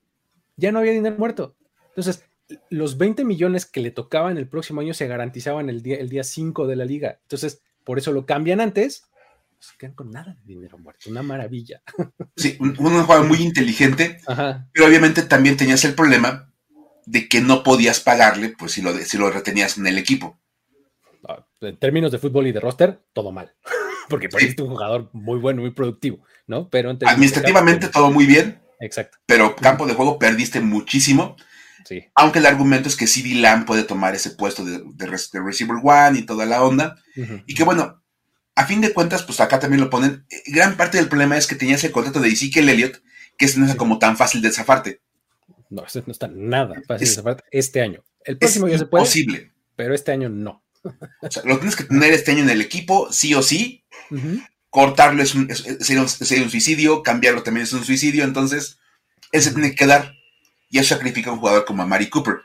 [0.57, 1.55] Ya no había dinero muerto.
[1.89, 2.23] Entonces,
[2.69, 6.23] los 20 millones que le tocaban el próximo año se garantizaban el día, el día
[6.23, 7.19] 5 de la liga.
[7.23, 9.05] Entonces, por eso lo cambian antes.
[9.59, 11.09] Se quedan con nada de dinero muerto.
[11.09, 11.81] Una maravilla.
[12.35, 14.19] Sí, un, un juego muy inteligente,
[14.71, 16.51] pero obviamente también tenías el problema
[17.05, 20.39] de que no podías pagarle, pues si lo, si lo retenías en el equipo.
[21.27, 23.53] Ah, en términos de fútbol y de roster, todo mal.
[24.09, 26.69] Porque perdiste un jugador muy bueno, muy productivo, ¿no?
[26.69, 28.61] Pero administrativamente todo muy bien.
[28.79, 29.17] Exacto.
[29.25, 31.35] Pero campo de juego perdiste muchísimo.
[31.85, 32.05] Sí.
[32.15, 36.23] Aunque el argumento es que CD Lamb puede tomar ese puesto de, receiver one y
[36.23, 36.97] toda la onda.
[37.45, 38.01] Y que bueno,
[38.55, 40.25] a fin de cuentas, pues acá también lo ponen.
[40.29, 43.01] Eh, gran parte del problema es que tenías el contrato de Ezekiel Elliott,
[43.37, 45.01] que es no es como tan fácil de zafarte.
[45.69, 48.03] No, eso no está nada fácil este año.
[48.25, 49.05] El próximo ya se puede.
[49.05, 49.51] Posible.
[49.75, 50.63] Pero este año no.
[51.21, 53.83] O sea, lo tienes que tener este año en el equipo, sí o sí.
[54.69, 58.23] Cortarlo es un, sería, un, suicidio, cambiarlo también es un suicidio.
[58.23, 58.79] Entonces,
[59.31, 60.13] él se tiene que dar.
[60.71, 62.37] Y eso sacrifica a un jugador como a Mari Cooper.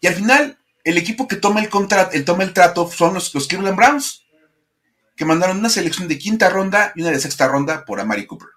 [0.00, 3.34] Y al final, el equipo que toma el contrato, el toma el trato son los,
[3.34, 4.24] los Cleveland Browns,
[5.16, 8.48] que mandaron una selección de quinta ronda y una de sexta ronda por Amari Cooper.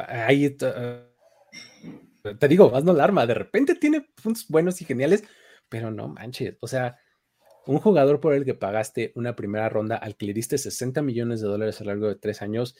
[0.00, 0.68] ahí te,
[2.48, 3.26] digo, más no alarma.
[3.26, 5.24] De repente tiene puntos buenos y geniales,
[5.68, 6.56] pero no manches.
[6.60, 6.98] O sea,
[7.66, 11.40] un jugador por el que pagaste una primera ronda al que le diste 60 millones
[11.40, 12.76] de dólares a lo largo de tres años,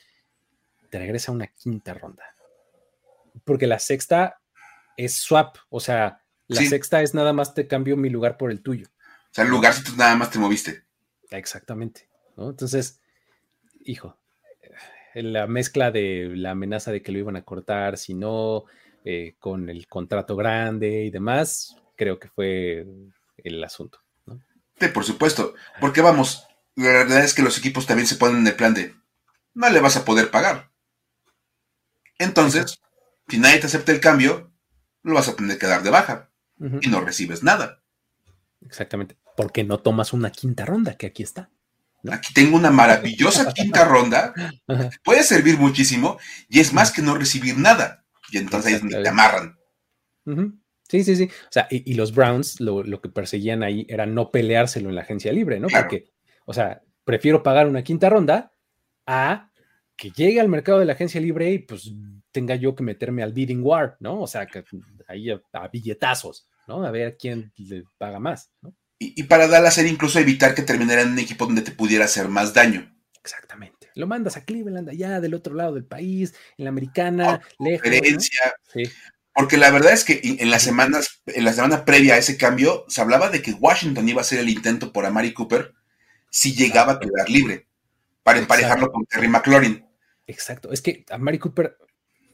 [0.91, 2.34] te regresa una quinta ronda.
[3.45, 4.41] Porque la sexta
[4.97, 5.57] es swap.
[5.69, 8.87] O sea, la sexta es nada más te cambio mi lugar por el tuyo.
[8.87, 10.85] O sea, el lugar si tú nada más te moviste.
[11.31, 12.09] Exactamente.
[12.37, 13.01] Entonces,
[13.85, 14.17] hijo,
[15.15, 18.65] la mezcla de la amenaza de que lo iban a cortar, si no,
[19.05, 22.87] eh, con el contrato grande y demás, creo que fue
[23.39, 24.01] el asunto.
[24.27, 24.41] ¿no?
[24.79, 25.55] Sí, por supuesto.
[25.81, 28.95] Porque vamos, la verdad es que los equipos también se ponen en el plan de
[29.55, 30.71] no le vas a poder pagar.
[32.19, 32.81] Entonces,
[33.29, 34.53] si nadie te acepta el cambio,
[35.03, 37.83] lo vas a tener que dar de baja y no recibes nada.
[38.65, 39.19] Exactamente.
[39.37, 41.51] Porque no tomas una quinta ronda, que aquí está.
[42.11, 44.35] Aquí tengo una maravillosa quinta ronda,
[45.03, 48.05] puede servir muchísimo y es más que no recibir nada.
[48.31, 49.59] Y entonces ahí te amarran.
[50.89, 51.25] Sí, sí, sí.
[51.25, 55.33] O sea, y, los Browns lo, que perseguían ahí era no peleárselo en la agencia
[55.33, 55.69] libre, ¿no?
[55.69, 56.13] Porque,
[56.47, 58.53] o sea, prefiero pagar una quinta ronda
[59.07, 59.51] a
[59.97, 61.93] que llegue al mercado de la agencia libre y pues
[62.35, 64.21] tenga yo que meterme al bidding war, ¿no?
[64.21, 64.65] O sea, que
[65.07, 66.85] ahí a, billetazos, ¿no?
[66.85, 68.75] A ver quién le paga más, ¿no?
[68.99, 72.29] Y, para Dallas era incluso evitar que terminara en un equipo donde te pudiera hacer
[72.29, 72.93] más daño.
[73.21, 73.91] Exactamente.
[73.95, 78.31] Lo mandas a Cleveland, allá del otro lado del país, en la americana, lejos.
[78.73, 78.83] Sí.
[79.33, 82.85] Porque la verdad es que en las semanas, en la semana previa a ese cambio,
[82.89, 85.75] se hablaba de que Washington iba a hacer el intento por Amari Cooper
[86.31, 87.69] si llegaba a quedar libre,
[88.23, 89.87] para emparejarlo con Terry McLaurin.
[90.27, 90.73] Exacto.
[90.73, 91.77] Es que Amari Cooper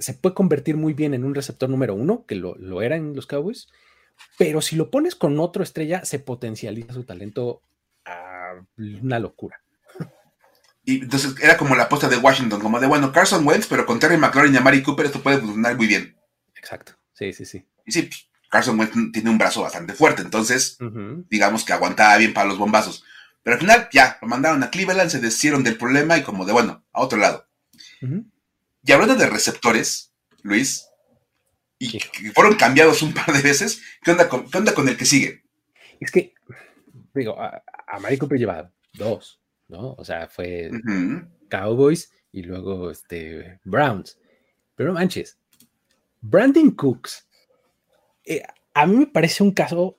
[0.01, 3.15] se puede convertir muy bien en un receptor número uno, que lo, lo era en
[3.15, 3.69] los Cowboys,
[4.39, 7.63] pero si lo pones con otro estrella, se potencializa su talento
[8.05, 9.63] a una locura.
[10.85, 14.01] Y entonces era como la apuesta de Washington, como de bueno, Carson Wentz, pero con
[14.01, 16.17] Terry McLaurin y Amari Cooper esto puede funcionar muy bien.
[16.57, 16.95] Exacto.
[17.13, 17.67] Sí, sí, sí.
[17.85, 18.09] Y sí,
[18.49, 20.79] Carson Wentz tiene un brazo bastante fuerte, entonces
[21.29, 23.05] digamos que aguantaba bien para los bombazos.
[23.43, 26.53] Pero al final ya, lo mandaron a Cleveland, se deshicieron del problema y como de
[26.53, 27.47] bueno, a otro lado.
[28.83, 30.13] Y hablando de receptores,
[30.43, 30.89] Luis,
[31.79, 35.43] y que fueron cambiados un par de veces, ¿qué onda con, con el que sigue?
[35.99, 36.35] Es que,
[37.15, 39.95] digo, a, a Cooper lleva dos, ¿no?
[39.95, 40.71] O sea, fue
[41.49, 44.19] Cowboys y luego este, Browns.
[44.77, 45.39] Pero manches,
[46.21, 47.29] Brandon Cooks,
[48.25, 48.43] eh,
[48.75, 49.99] a mí me parece un caso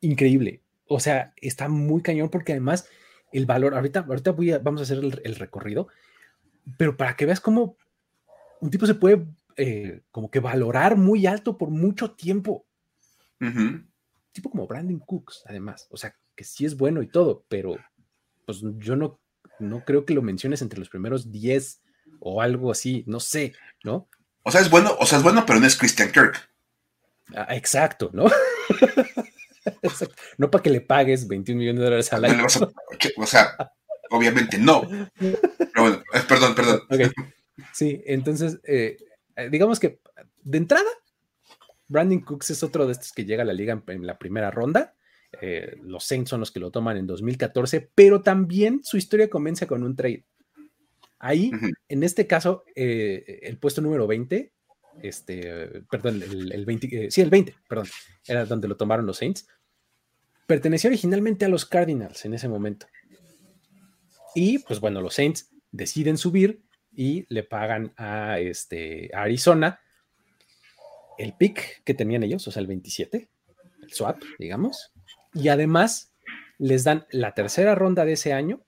[0.00, 0.62] increíble.
[0.86, 2.88] O sea, está muy cañón porque además
[3.32, 5.88] el valor, ahorita, ahorita voy a, vamos a hacer el, recorrido,
[6.76, 7.76] pero para que veas cómo
[8.62, 12.64] un tipo se puede eh, como que valorar muy alto por mucho tiempo.
[14.30, 15.88] Tipo como Brandon Cooks, además.
[15.90, 17.76] O sea, que sí es bueno y todo, pero
[18.46, 19.20] pues yo no,
[19.58, 21.82] no creo que lo menciones entre los primeros 10
[22.20, 24.08] o algo así, no sé, ¿no?
[24.44, 26.36] O sea, es bueno, o sea, es bueno, pero no es Christian Kirk.
[27.34, 28.26] Ah, exacto, ¿no?
[30.38, 32.46] No para que le pagues 21 millones de dólares al año.
[33.16, 33.56] o sea,
[34.10, 34.82] obviamente no.
[35.18, 36.80] Pero bueno, eh, perdón, perdón.
[37.72, 38.96] Sí, entonces, eh,
[39.36, 40.00] eh, digamos que
[40.42, 40.88] de entrada,
[41.88, 44.94] Brandon Cooks es otro de estos que llega a la liga en, la primera ronda.
[45.82, 49.82] los Saints son los que lo toman en 2014, pero también su historia comienza con
[49.82, 50.24] un trade.
[51.22, 51.52] Ahí,
[51.88, 54.52] en este caso, eh, el puesto número 20,
[55.02, 57.86] este, perdón, el, 20, eh, sí, el 20, perdón,
[58.26, 59.46] era donde lo tomaron los Saints,
[60.48, 62.88] pertenecía originalmente a los Cardinals en ese momento.
[64.34, 66.60] Y pues bueno, los Saints deciden subir
[66.94, 69.80] y le pagan a, este, Arizona
[71.18, 73.28] el pick que tenían ellos, o sea, el 27,
[73.82, 74.92] el swap, digamos,
[75.34, 76.12] y además
[76.58, 78.62] les dan la tercera ronda de ese año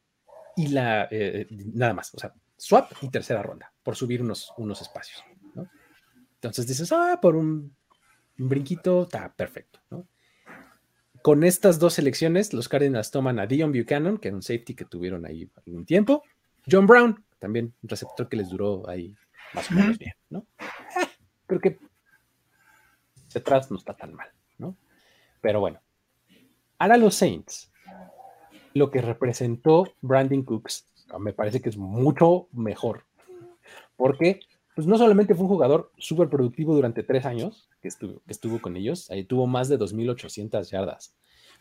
[0.56, 4.80] y la, eh, nada más, o sea, swap y tercera ronda por subir unos, unos
[4.82, 5.22] espacios.
[6.37, 7.74] Entonces dices, ah, por un,
[8.37, 9.80] brinquito está perfecto.
[11.22, 14.84] Con estas dos selecciones, los Cardinals toman a Dion Buchanan, que era un safety que
[14.84, 16.22] tuvieron ahí algún tiempo,
[16.70, 19.14] John Brown, también un receptor que les duró ahí
[19.52, 20.46] más o menos bien, ¿no?
[21.46, 21.78] Creo que
[23.35, 24.74] atrás no está tan mal, ¿no?
[25.42, 25.78] Pero bueno,
[26.78, 27.70] ahora los Saints,
[28.72, 30.88] lo que representó Brandon Cooks
[31.18, 33.05] me parece que es mucho mejor.
[33.95, 34.40] Porque,
[34.74, 38.59] pues no solamente fue un jugador súper productivo durante tres años que estuvo, que estuvo
[38.59, 41.14] con ellos, ahí tuvo más de 2.800 yardas,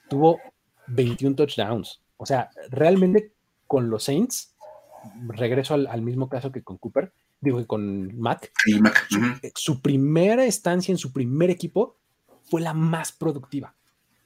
[0.09, 0.39] tuvo
[0.88, 2.01] 21 touchdowns.
[2.15, 3.34] O sea, realmente
[3.67, 4.52] con los Saints,
[5.29, 8.51] regreso al, mismo caso que con Cooper, digo que con Mac,
[9.55, 11.97] su, primera estancia en su primer equipo
[12.43, 13.75] fue la más productiva.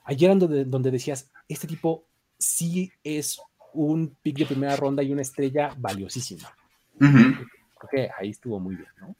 [0.03, 2.05] Ayer donde, donde decías, este tipo
[2.37, 3.39] sí es
[3.73, 6.49] un pick de primera ronda y una estrella valiosísima.
[6.97, 9.15] Creo que ahí estuvo muy bien, ¿no?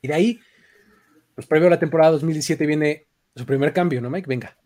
[0.00, 0.40] Y de ahí,
[1.34, 4.28] pues previo a la temporada 2017 viene su primer cambio, ¿no, Mike?
[4.28, 4.56] Venga.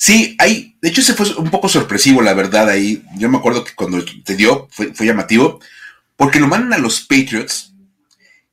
[0.00, 3.02] Sí, ahí, de hecho, se fue un poco sorpresivo, la verdad, ahí.
[3.16, 5.58] Yo me acuerdo que cuando te dio fue, llamativo,
[6.14, 7.74] porque lo mandan a los Patriots,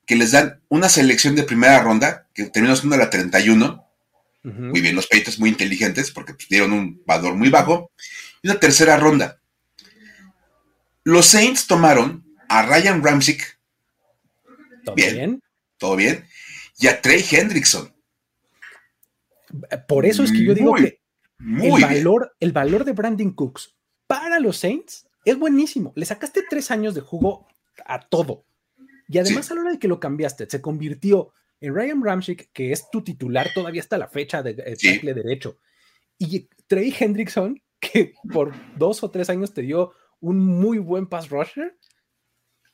[0.07, 3.85] que les dan una selección de primera ronda, que terminó siendo la 31.
[4.41, 7.91] Muy bien, los Patriots muy inteligentes, porque pues, dieron un valor muy bajo.
[8.41, 9.39] Y una tercera ronda.
[11.03, 13.59] Los Saints tomaron a Ryan Ramsick.
[14.83, 15.43] ¿Todo bien,
[15.77, 16.25] Todo bien.
[16.79, 17.93] Y a Trey Hendrickson.
[19.87, 21.04] Por eso es que yo digo que
[21.37, 23.75] Muy el valor, El valor de Brandon Cooks
[24.07, 25.91] para los Saints es buenísimo.
[25.95, 27.47] Le sacaste tres años de jugo
[27.85, 28.45] a todo.
[29.07, 32.71] Y además, a la hora de que lo cambiaste, se convirtió en Ryan Ramchick, que
[32.71, 35.57] es tu titular todavía hasta la fecha de tackle derecho.
[36.17, 41.29] Y Trey Hendrickson, que por dos o tres años te dio un muy buen pass
[41.29, 41.77] rusher.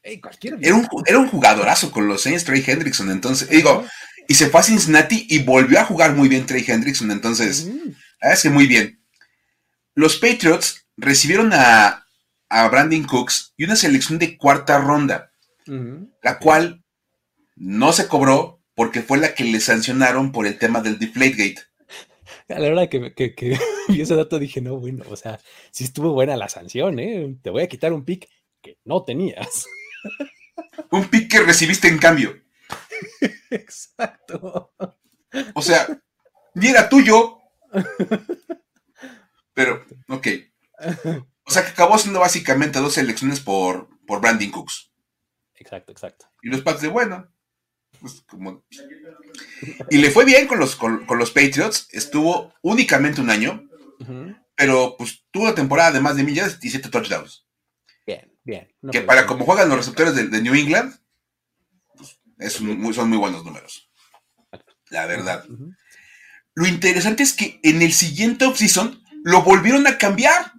[0.03, 3.11] era, un, era un jugadorazo con los Saints, Trey Hendrickson.
[3.11, 3.85] Entonces, digo,
[4.27, 7.11] y se fue a Cincinnati y volvió a jugar muy bien Trey Hendrickson.
[7.11, 7.71] Entonces, es
[8.41, 9.01] que muy bien.
[9.93, 12.05] Los Patriots recibieron a,
[12.49, 15.31] a Brandon Cooks y una selección de cuarta ronda,
[16.23, 16.83] la cual
[17.55, 21.61] no se cobró porque fue la que le sancionaron por el tema del Deflategate.
[22.49, 23.57] A la hora que, que, que
[23.87, 25.39] vi ese dato dije, no, bueno, o sea,
[25.71, 27.37] sí estuvo buena la sanción, ¿eh?
[27.41, 28.27] Te voy a quitar un pick
[28.61, 29.65] que no tenías.
[30.89, 32.35] Un pick que recibiste en cambio.
[33.49, 34.73] Exacto.
[35.53, 35.87] O sea,
[36.55, 37.40] ni era tuyo.
[39.53, 40.27] Pero, ok.
[41.43, 44.91] O sea que acabó siendo básicamente dos elecciones por, por Brandon Cooks.
[45.55, 46.25] Exacto, exacto.
[46.41, 47.31] Y los Pats de bueno.
[47.99, 48.25] Pues,
[49.89, 51.87] y le fue bien con los, con, los Patriots.
[51.91, 53.67] Estuvo únicamente un año.
[54.55, 57.45] Pero pues tuvo una temporada de más de millas y siete touchdowns.
[58.05, 58.67] Bien, bien.
[58.91, 60.99] que para como juegan los receptores de, New England,
[61.95, 62.19] pues,
[62.53, 63.91] son muy buenos números.
[64.89, 65.45] La verdad.
[66.53, 70.53] Lo interesante es que en el siguiente offseason lo volvieron a cambiar.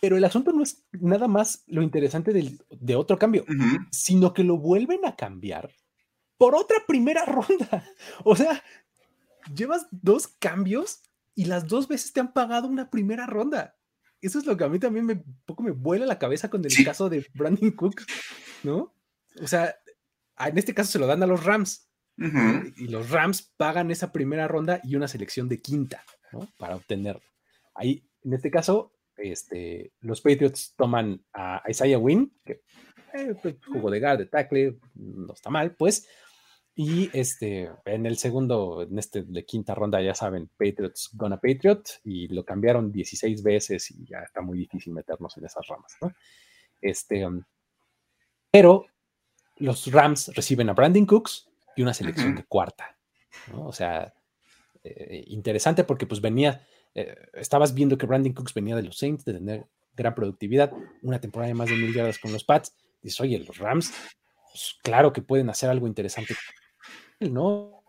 [0.00, 3.44] Pero el asunto no es nada más lo interesante de otro cambio,
[3.90, 5.70] sino que lo vuelven a cambiar
[6.42, 7.88] por otra primera ronda.
[8.24, 8.64] O sea,
[9.54, 11.02] llevas dos cambios
[11.36, 13.76] y las dos veces te han pagado una primera ronda.
[14.20, 16.84] Eso es lo que a mí también me poco me vuela la cabeza con el
[16.84, 18.02] caso de Brandon Cook,
[18.64, 18.92] ¿no?
[19.40, 19.74] O sea,
[20.38, 21.88] en este caso se lo dan a los Rams.
[22.16, 26.48] Y los Rams pagan esa primera ronda y una selección de quinta, ¿no?
[26.58, 27.22] Para obtenerlo.
[27.74, 32.62] Ahí, en este caso, este, los Patriots toman a Isaiah Wynn, que
[33.14, 36.08] eh, pues, jugó de guard, de tackle, no está mal, pues.
[36.74, 41.82] Y este, en el segundo, en este de quinta ronda, ya saben, Patriots gonna Patriot,
[42.04, 46.12] y lo cambiaron 16 veces y ya está muy difícil meternos en esas ramas, ¿no?
[46.80, 47.42] Este, um,
[48.50, 48.86] pero
[49.56, 52.96] los Rams reciben a Brandon Cooks y una selección de cuarta,
[53.52, 53.66] ¿no?
[53.66, 54.14] O sea,
[54.84, 59.24] eh, interesante porque pues venía eh, estabas viendo que Brandon Cooks venía de los Saints,
[59.24, 62.74] de tener gran productividad, una temporada de más de mil yardas con los Pats.
[63.02, 63.92] Dices, oye, los Rams,
[64.50, 66.34] pues, claro que pueden hacer algo interesante,
[67.20, 67.82] ¿no?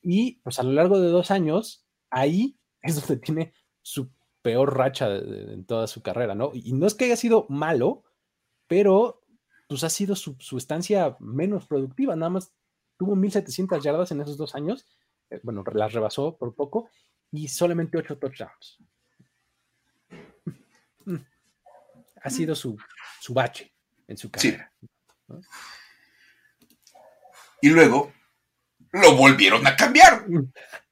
[0.00, 3.52] Y pues a lo largo de dos años, ahí es donde tiene
[3.82, 4.10] su
[4.42, 6.52] peor racha en toda su carrera, ¿no?
[6.54, 8.04] Y no es que haya sido malo,
[8.66, 9.22] pero
[9.68, 12.52] pues ha sido su, estancia menos productiva, nada más
[12.96, 14.86] tuvo 1700 yardas en esos dos años,
[15.30, 16.90] eh, bueno, las rebasó por poco,
[17.30, 18.78] y solamente ocho touchdowns.
[22.22, 22.78] Ha sido su,
[23.20, 23.74] su bache
[24.06, 24.72] en su carrera.
[27.60, 28.12] Y luego
[28.92, 30.24] lo volvieron a cambiar.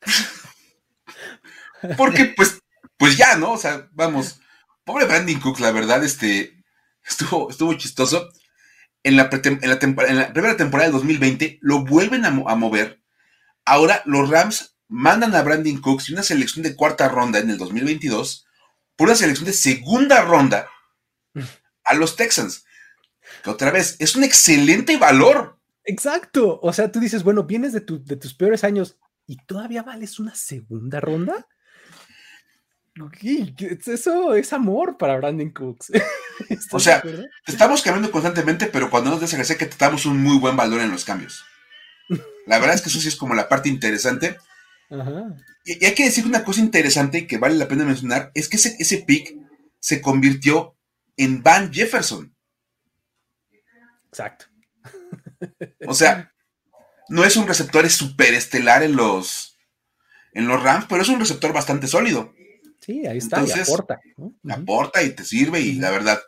[1.96, 2.60] Porque pues,
[2.96, 3.52] pues ya, ¿no?
[3.52, 4.40] O sea, vamos,
[4.84, 6.62] pobre Brandon Cooks, la verdad, este,
[7.04, 8.28] estuvo, estuvo chistoso.
[9.04, 13.02] En la, en, la primera temporada del 2020 lo vuelven a mover.
[13.64, 17.58] Ahora los Rams mandan a Brandon Cooks y una selección de cuarta ronda en el
[17.58, 18.46] 2022
[18.96, 20.68] por una selección de segunda ronda
[21.84, 22.64] a los Texans.
[23.42, 25.58] Que otra vez es un excelente valor.
[25.84, 26.60] Exacto.
[26.62, 30.34] O sea, tú dices, bueno, vienes de, de tus peores años y todavía vales una
[30.34, 31.48] segunda ronda.
[33.86, 35.92] Eso es amor para Brandon Cooks.
[36.72, 40.38] o sea, te estamos cambiando constantemente, pero cuando nos deshace que te damos un muy
[40.38, 41.44] buen valor en los cambios.
[42.46, 44.36] La verdad es que eso sí es como la parte interesante.
[45.64, 48.76] Y, hay que decir una cosa interesante que vale la pena mencionar, es que ese,
[48.78, 49.36] ese pick
[49.78, 50.76] se convirtió
[51.16, 52.34] en Van Jefferson.
[54.08, 54.46] Exacto.
[55.86, 56.32] O sea,
[57.08, 59.58] no es un receptor superestelar en los,
[60.34, 62.34] en los Rams, pero es un receptor bastante sólido.
[62.82, 64.00] Sí, ahí está, y aporta.
[64.50, 66.20] Aporta y te sirve y la verdad,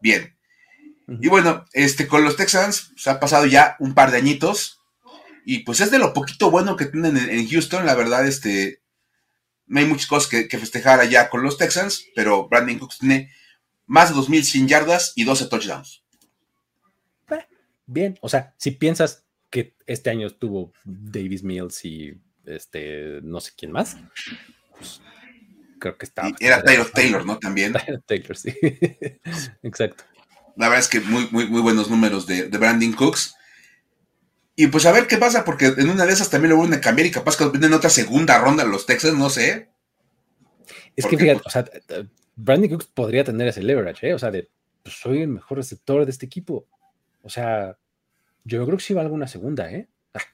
[0.00, 0.36] bien.
[1.08, 4.80] Y bueno, este, con los Texans se ha pasado ya un par de añitos.
[5.44, 8.82] Y pues es de lo poquito bueno que tienen en, Houston, la verdad, este,
[9.66, 13.30] no hay muchas cosas que, festejar allá con los Texans, pero Brandon Cooks tiene
[13.86, 16.02] más de 2.100 yardas y 12 touchdowns.
[17.88, 23.52] Bien, o sea, si piensas que este año estuvo Davis Mills y este, no sé
[23.56, 23.96] quién más,
[24.76, 25.00] pues,
[25.78, 26.30] creo que está.
[26.40, 27.38] era Taylor Taylor, ¿no?
[27.38, 27.74] También.
[28.06, 28.54] Taylor, sí.
[29.62, 30.04] Exacto.
[30.56, 33.34] La verdad es que muy, muy, muy buenos números de, de Brandon Cooks.
[34.56, 36.80] Y pues a ver qué pasa, porque en una de esas también lo vuelven a
[36.80, 39.68] cambiar y capaz que vienen otra segunda ronda los Texans, no sé.
[40.96, 41.64] Es que fíjate, o sea,
[42.36, 44.14] Brandon Cooks podría tener ese leverage, ¿eh?
[44.14, 44.48] O sea, de
[44.82, 46.66] pues, soy el mejor receptor de este equipo.
[47.22, 47.76] O sea,
[48.44, 49.88] yo creo que sí va alguna segunda, ¿eh?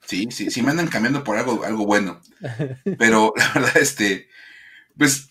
[0.07, 2.21] Sí, sí, sí me andan cambiando por algo, algo bueno.
[2.99, 4.29] Pero la verdad, este,
[4.97, 5.31] pues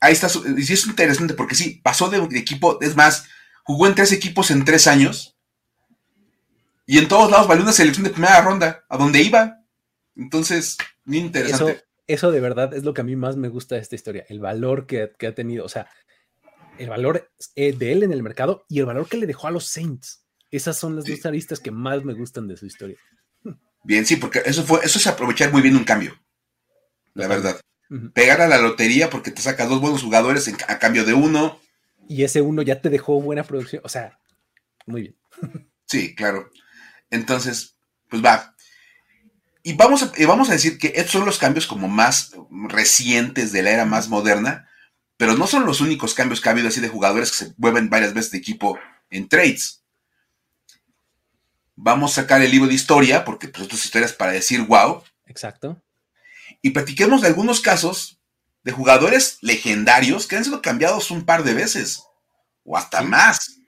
[0.00, 0.28] ahí está.
[0.56, 3.26] Y es interesante porque sí, pasó de, equipo, es más,
[3.64, 5.36] jugó en tres equipos en tres años.
[6.86, 9.62] Y en todos lados valió una selección de primera ronda, a donde iba.
[10.16, 11.84] Entonces, muy interesante.
[12.06, 14.40] Eso, de verdad es lo que a mí más me gusta de esta historia, el
[14.40, 15.90] valor que, ha tenido, o sea,
[16.78, 19.50] el valor eh, de él en el mercado y el valor que le dejó a
[19.50, 20.24] los Saints.
[20.50, 22.96] Esas son las dos aristas que más me gustan de su historia.
[23.84, 26.18] Bien, sí, porque eso fue, eso es aprovechar muy bien un cambio.
[27.12, 27.60] La verdad.
[28.12, 31.58] Pegar a la lotería porque te saca dos buenos jugadores a cambio de uno.
[32.08, 33.82] Y ese uno ya te dejó buena producción.
[33.84, 34.18] O sea,
[34.86, 35.16] muy bien.
[35.86, 36.50] Sí, claro.
[37.10, 37.76] Entonces,
[38.08, 38.54] pues va.
[39.62, 42.32] Y vamos a, vamos a decir que estos son los cambios como más
[42.68, 44.68] recientes de la era más moderna,
[45.16, 47.88] pero no son los únicos cambios que ha habido así de jugadores que se mueven
[47.88, 48.78] varias veces de equipo
[49.08, 49.78] en trades
[51.80, 55.02] vamos a sacar el libro de historia, porque pues estas historias para decir wow.
[55.26, 55.80] Exacto.
[56.62, 58.20] Y platiquemos de algunos casos
[58.64, 62.04] de jugadores legendarios que han sido cambiados un par de veces,
[62.64, 63.60] o hasta más.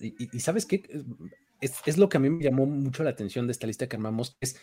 [0.00, 0.82] Y, sabes qué,
[1.60, 4.36] es, lo que a mí me llamó mucho la atención de esta lista que armamos,
[4.40, 4.56] es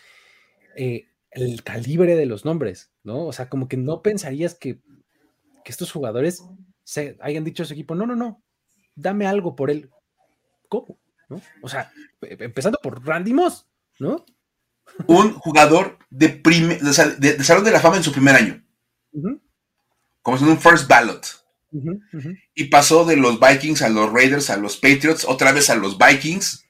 [0.76, 3.26] eh, el calibre de los nombres, ¿no?
[3.26, 4.80] O sea, como que no pensarías que,
[5.64, 6.44] que estos jugadores
[6.84, 8.44] se hayan dicho a su equipo, no, no, no,
[8.96, 9.90] dame algo por él.
[10.70, 11.00] ¿Cómo?
[11.62, 11.92] O sea,
[12.22, 13.66] empezando por Randy Moss,
[14.00, 14.26] ¿no?
[15.08, 18.64] Un jugador de, de, Salón de la Fama en su primer año.
[20.22, 21.26] Como en un first ballot.
[22.54, 25.98] Y pasó de los Vikings a los Raiders, a los Patriots, otra vez a los
[25.98, 26.68] Vikings.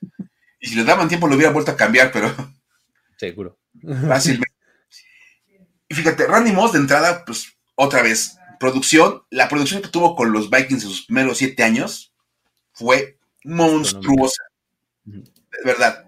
[0.59, 2.33] Y si le daban tiempo lo hubiera vuelto a cambiar, pero...
[3.17, 3.57] Seguro.
[4.07, 4.53] Fácilmente.
[5.89, 10.31] Y fíjate, Randy Moss de entrada, pues otra vez, producción, la producción que tuvo con
[10.31, 12.13] los Vikings en sus primeros siete años
[12.71, 14.41] fue monstruosa
[15.53, 16.05] de verdad,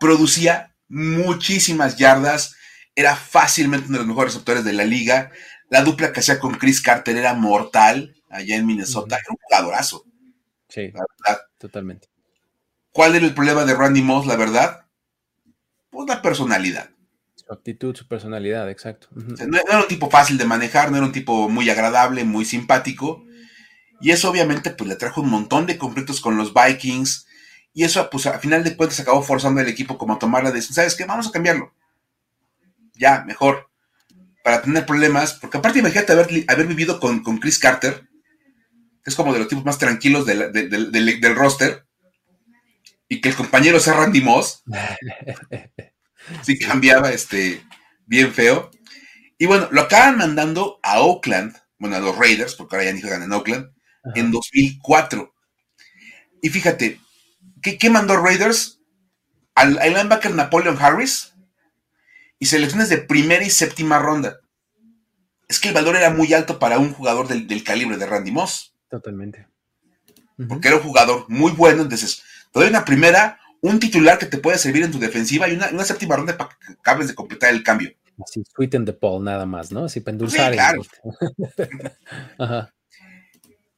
[0.00, 2.56] producía muchísimas yardas,
[2.94, 5.30] era fácilmente uno de los mejores receptores de la liga.
[5.68, 9.16] La dupla que hacía con Chris Carter era mortal allá en Minnesota.
[9.16, 10.04] Era un jugadorazo.
[10.68, 11.42] Sí, la verdad.
[11.58, 12.08] totalmente.
[12.92, 14.86] ¿Cuál era el problema de Randy Moss, la verdad?
[15.90, 16.90] Pues la personalidad.
[17.34, 19.08] Su actitud, su personalidad, exacto.
[19.12, 23.24] no, era un tipo fácil de manejar, no era un tipo muy agradable, muy simpático.
[24.00, 27.26] Y eso obviamente pues le trajo un montón de conflictos con los Vikings.
[27.76, 30.52] Y eso, pues a final de cuentas, acabó forzando al equipo como a tomar la
[30.52, 30.76] decisión.
[30.76, 31.04] ¿Sabes qué?
[31.04, 31.74] Vamos a cambiarlo.
[32.94, 33.68] Ya, mejor.
[34.44, 35.34] Para tener problemas.
[35.34, 38.08] Porque aparte, imagínate haber, haber vivido con, Chris Carter,
[39.02, 41.84] que es como de los tipos más tranquilos del, roster,
[43.08, 44.62] y que el compañero sea Randy Moss.
[46.42, 47.60] sí, cambiaba este,
[48.06, 48.70] bien feo.
[49.36, 53.00] Y bueno, lo acaban mandando a Oakland, bueno, a los Raiders, porque ahora ya ni
[53.00, 53.72] juegan en Oakland,
[54.14, 55.34] en 2004.
[56.40, 57.00] Y fíjate,
[57.64, 58.78] ¿Qué, mandó Raiders?
[59.54, 61.34] Al, linebacker Napoleon Harris
[62.38, 64.40] y selecciones de primera y séptima ronda.
[65.48, 68.74] Es que el valor era muy alto para un jugador del, calibre de Randy Moss.
[68.90, 69.48] Totalmente.
[70.48, 74.38] Porque era un jugador muy bueno, entonces te doy una primera, un titular que te
[74.38, 77.62] puede servir en tu defensiva y una, séptima ronda para que acabes de completar el
[77.62, 77.92] cambio.
[78.22, 79.84] Así, sweeten the ball nada más, ¿no?
[79.84, 80.52] Así pendulzar.
[80.52, 80.82] Sí, claro.
[82.38, 82.73] Ajá.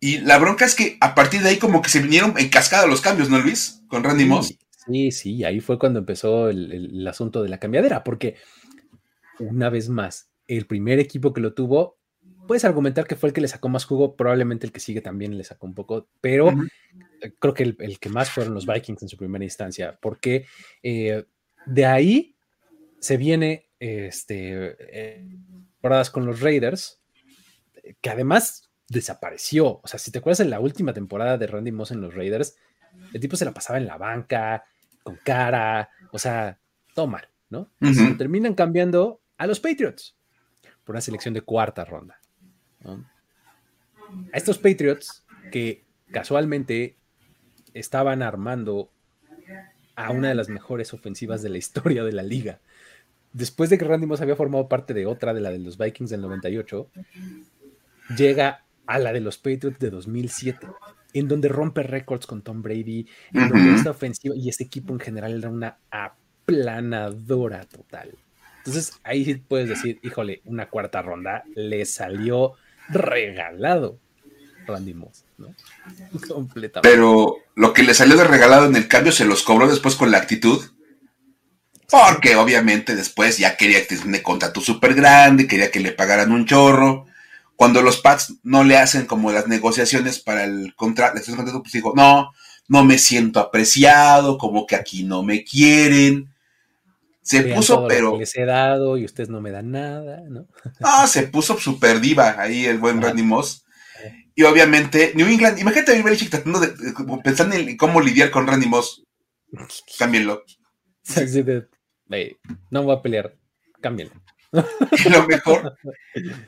[0.01, 2.87] Y la bronca es que a partir de ahí como que se vinieron en cascada
[2.87, 3.83] los cambios, ¿no, Luis?
[3.89, 4.55] Con Randy Moss.
[4.87, 8.37] Sí, sí, ahí fue cuando empezó el, asunto de la cambiadera, porque
[9.41, 11.99] una vez más, el primer equipo que lo tuvo,
[12.47, 15.37] puedes argumentar que fue el que le sacó más jugo, probablemente el que sigue también
[15.37, 16.53] le sacó un poco, pero
[17.41, 20.47] creo que el, que más fueron los Vikings en su primera instancia, porque
[20.83, 21.25] eh,
[21.67, 22.37] de ahí
[23.01, 25.27] se viene este, eh,
[25.73, 27.01] temporadas con los Raiders,
[28.01, 29.81] que además desapareció.
[29.83, 32.57] O sea, si te acuerdas en la última temporada de Randy Moss en los Raiders,
[33.13, 34.65] el tipo se la pasaba en la banca,
[35.03, 36.59] con cara, o sea,
[36.95, 37.71] todo mal, ¿no?
[38.19, 40.17] terminan cambiando a los Patriots
[40.85, 42.19] por una selección de cuarta ronda.
[42.85, 46.97] A estos Patriots que casualmente
[47.75, 48.91] estaban armando
[49.97, 52.61] a una de las mejores ofensivas de la historia de la liga.
[53.33, 56.11] Después de que Randy Moss había formado parte de otra, de la de los Vikings
[56.11, 56.91] del 98,
[58.17, 60.67] llega a la de los Patriots de 2007,
[61.13, 65.01] en donde rompe récords con Tom Brady, en donde esta ofensiva y este equipo en
[65.01, 68.13] general era una aplanadora total.
[68.59, 72.55] Entonces ahí puedes decir, híjole, una cuarta ronda le salió
[72.89, 73.99] regalado
[74.67, 75.55] Randy Moss, ¿no?
[76.29, 76.89] Completamente.
[76.89, 80.11] Pero lo que le salió de regalado en el cambio se los cobró después con
[80.11, 80.61] la actitud.
[81.89, 86.45] Porque obviamente después ya quería que un contrato súper grande, quería que le pagaran un
[86.45, 87.06] chorro.
[87.57, 91.21] Cuando los Pats no le hacen como las negociaciones para el contrato,
[91.63, 92.33] pues dijo, no,
[92.69, 96.29] no me siento apreciado, como que aquí no me quieren.
[97.23, 98.17] Se puso, pero.
[98.19, 100.47] les he dado y ustedes no me dan nada, ¿no?
[100.81, 103.65] Ah, se puso super diva ahí el buen Randy Moss.
[104.35, 106.75] Y obviamente, New England, imagínate a Bill Belichick tratando de,
[107.25, 109.03] pensando en cómo lidiar con Randy Moss.
[109.99, 110.45] Cámbienlo.
[112.71, 113.35] no voy a pelear,
[113.81, 114.15] cámbienlo.
[114.53, 115.77] Y lo mejor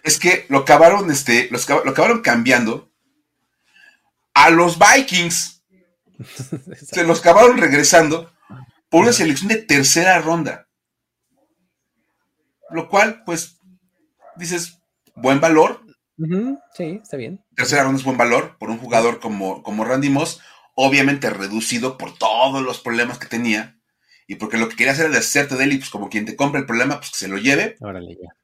[0.03, 2.91] es que lo acabaron, este, lo acabaron cambiando
[4.35, 5.65] a los Vikings.
[6.87, 8.33] Se los acabaron regresando
[8.89, 10.69] por una selección de tercera ronda.
[12.71, 13.59] Lo cual, pues,
[14.37, 14.79] dices,
[15.15, 15.85] buen valor.
[16.75, 17.45] Sí, está bien.
[17.55, 20.41] Tercera ronda es buen valor por un jugador como, como Randy Moss,
[20.75, 23.78] obviamente reducido por todos los problemas que tenía.
[24.29, 26.61] Y porque lo que quería hacer era deshacerte de él pues como quien te compra
[26.61, 27.77] el problema, pues que se lo lleve.
[27.81, 28.37] Órale, ya.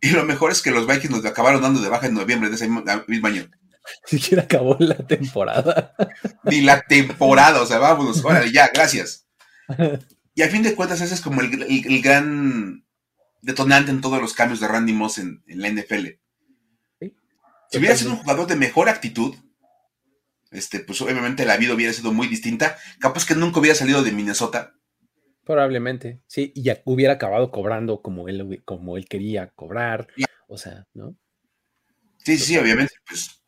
[0.00, 2.56] Y lo mejor es que los Vikings nos acabaron dando de baja en noviembre de
[2.56, 3.46] ese mismo año.
[4.10, 5.94] Ni siquiera acabó la temporada.
[6.44, 9.26] Ni la temporada, o sea, vámonos, órale, ya, gracias.
[10.34, 11.50] Y a fin de cuentas, ese es como el,
[12.00, 12.84] gran
[13.42, 16.06] detonante en todos los cambios de Randy Moss en, la NFL.
[17.68, 19.34] Si hubiera sido un jugador de mejor actitud,
[20.52, 22.78] este, pues obviamente la vida hubiera sido muy distinta.
[23.00, 24.77] Capaz que nunca hubiera salido de Minnesota.
[25.48, 30.06] Probablemente, sí, y ya hubiera acabado cobrando como él, como él quería cobrar.
[30.46, 31.16] O sea, ¿no?
[32.18, 33.42] Sí, sí, obviamente, pues.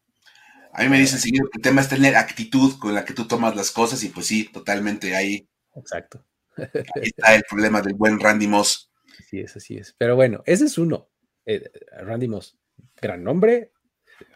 [0.72, 3.28] A mí me dicen seguido que el tema es tener actitud con la que tú
[3.28, 5.46] tomas las cosas, y pues sí, totalmente ahí.
[5.76, 6.24] Exacto.
[6.56, 8.90] Ahí está el problema del buen Randy Moss.
[9.18, 9.94] Así es, así es.
[9.98, 11.10] Pero bueno, ese es uno.
[11.44, 12.56] Eh, Randy Moss,
[12.98, 13.72] gran nombre,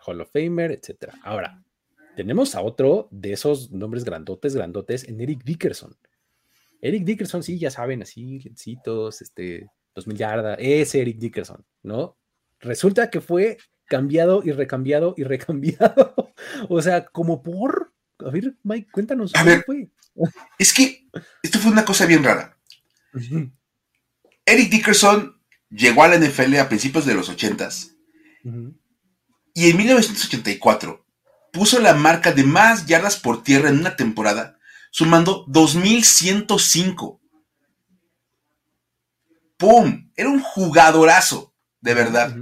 [0.04, 1.14] Hall of Famer, etcétera.
[1.22, 1.64] Ahora,
[2.14, 5.96] tenemos a otro de esos nombres grandotes, grandotes, en Eric Dickerson.
[6.84, 12.18] Eric Dickerson, sí, ya saben, así, lencitos, este, 2000 yardas, ese Eric Dickerson, ¿no?
[12.60, 13.56] Resulta que fue
[13.86, 16.14] cambiado y recambiado y recambiado.
[16.68, 17.94] o sea, como por.
[18.18, 19.34] A ver, Mike, cuéntanos.
[19.34, 19.88] A ver, fue?
[20.58, 21.08] es que
[21.42, 22.58] esto fue una cosa bien rara.
[24.44, 27.96] Eric Dickerson llegó a la NFL a principios de los 80s.
[29.54, 31.06] Y en 1984
[31.50, 34.53] puso la marca de más yardas por tierra en una temporada,
[34.94, 37.20] sumando 2105.
[39.56, 40.12] ¡Pum!
[40.14, 42.36] Era un jugadorazo, de verdad.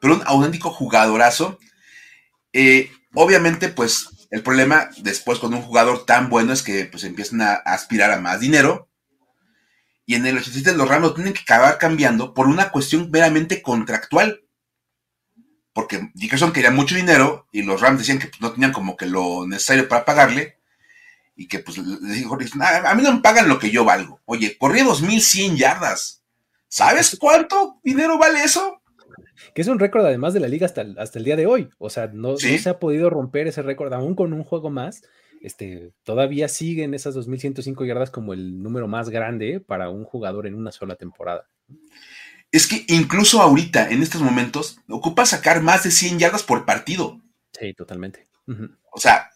[0.00, 1.60] Pero un auténtico jugadorazo.
[2.52, 7.42] Eh, obviamente, pues el problema después con un jugador tan bueno es que pues empiezan
[7.42, 8.88] a aspirar a más dinero.
[10.04, 14.40] Y en el 87 los Rams tienen que acabar cambiando por una cuestión meramente contractual
[15.72, 19.06] porque Dickerson quería mucho dinero y los Rams decían que pues, no tenían como que
[19.06, 20.58] lo necesario para pagarle
[21.36, 24.20] y que pues le dijo, a mí no me pagan lo que yo valgo.
[24.24, 26.22] Oye, corrí 2100 yardas.
[26.68, 28.80] ¿Sabes cuánto dinero vale eso?
[29.54, 31.68] Que es un récord además de la liga hasta el, hasta el día de hoy.
[31.78, 35.02] O sea, no, se ha podido romper ese récord aún con un juego más.
[35.40, 40.54] Este, todavía siguen esas 2105 yardas como el número más grande para un jugador en
[40.54, 41.46] una sola temporada
[42.54, 47.20] es que incluso ahorita, en estos momentos, ocupa sacar más de 100 yardas por partido.
[47.52, 48.28] Sí, totalmente.
[48.92, 49.28] O sea,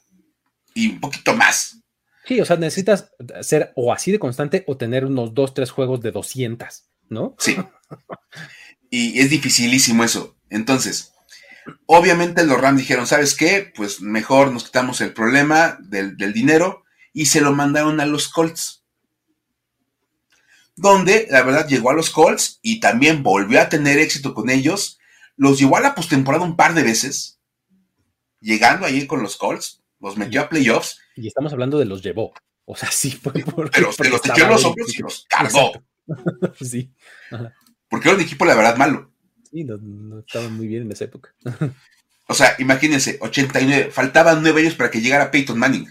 [0.72, 1.82] y un poquito más.
[2.28, 6.00] Sí, o sea, necesitas ser o así de constante o tener unos 2, 3 juegos
[6.00, 7.34] de 200, ¿no?
[7.38, 7.56] Sí.
[8.90, 10.36] y es dificilísimo eso.
[10.50, 11.14] Entonces,
[11.86, 13.72] obviamente los Rams dijeron, ¿sabes qué?
[13.74, 18.28] Pues mejor nos quitamos el problema del, del dinero y se lo mandaron a los
[18.28, 18.78] Colts
[20.78, 24.98] donde la verdad llegó a los Colts y también volvió a tener éxito con ellos.
[25.36, 27.40] Los llevó a la postemporada un par de veces,
[28.40, 31.00] llegando allí con los Colts, los metió a playoffs.
[31.20, 32.32] Y estamos hablando de los llevó.
[32.64, 33.70] O sea, sí fue por.
[33.70, 35.72] Pero se los echó los hombros y los cargó.
[36.60, 36.92] sí.
[37.88, 39.12] Porque era un equipo, la verdad, malo.
[39.50, 41.34] Sí, no, no estaban muy bien en esa época.
[42.28, 45.88] o sea, imagínense, 89, faltaban nueve años para que llegara Peyton Manning.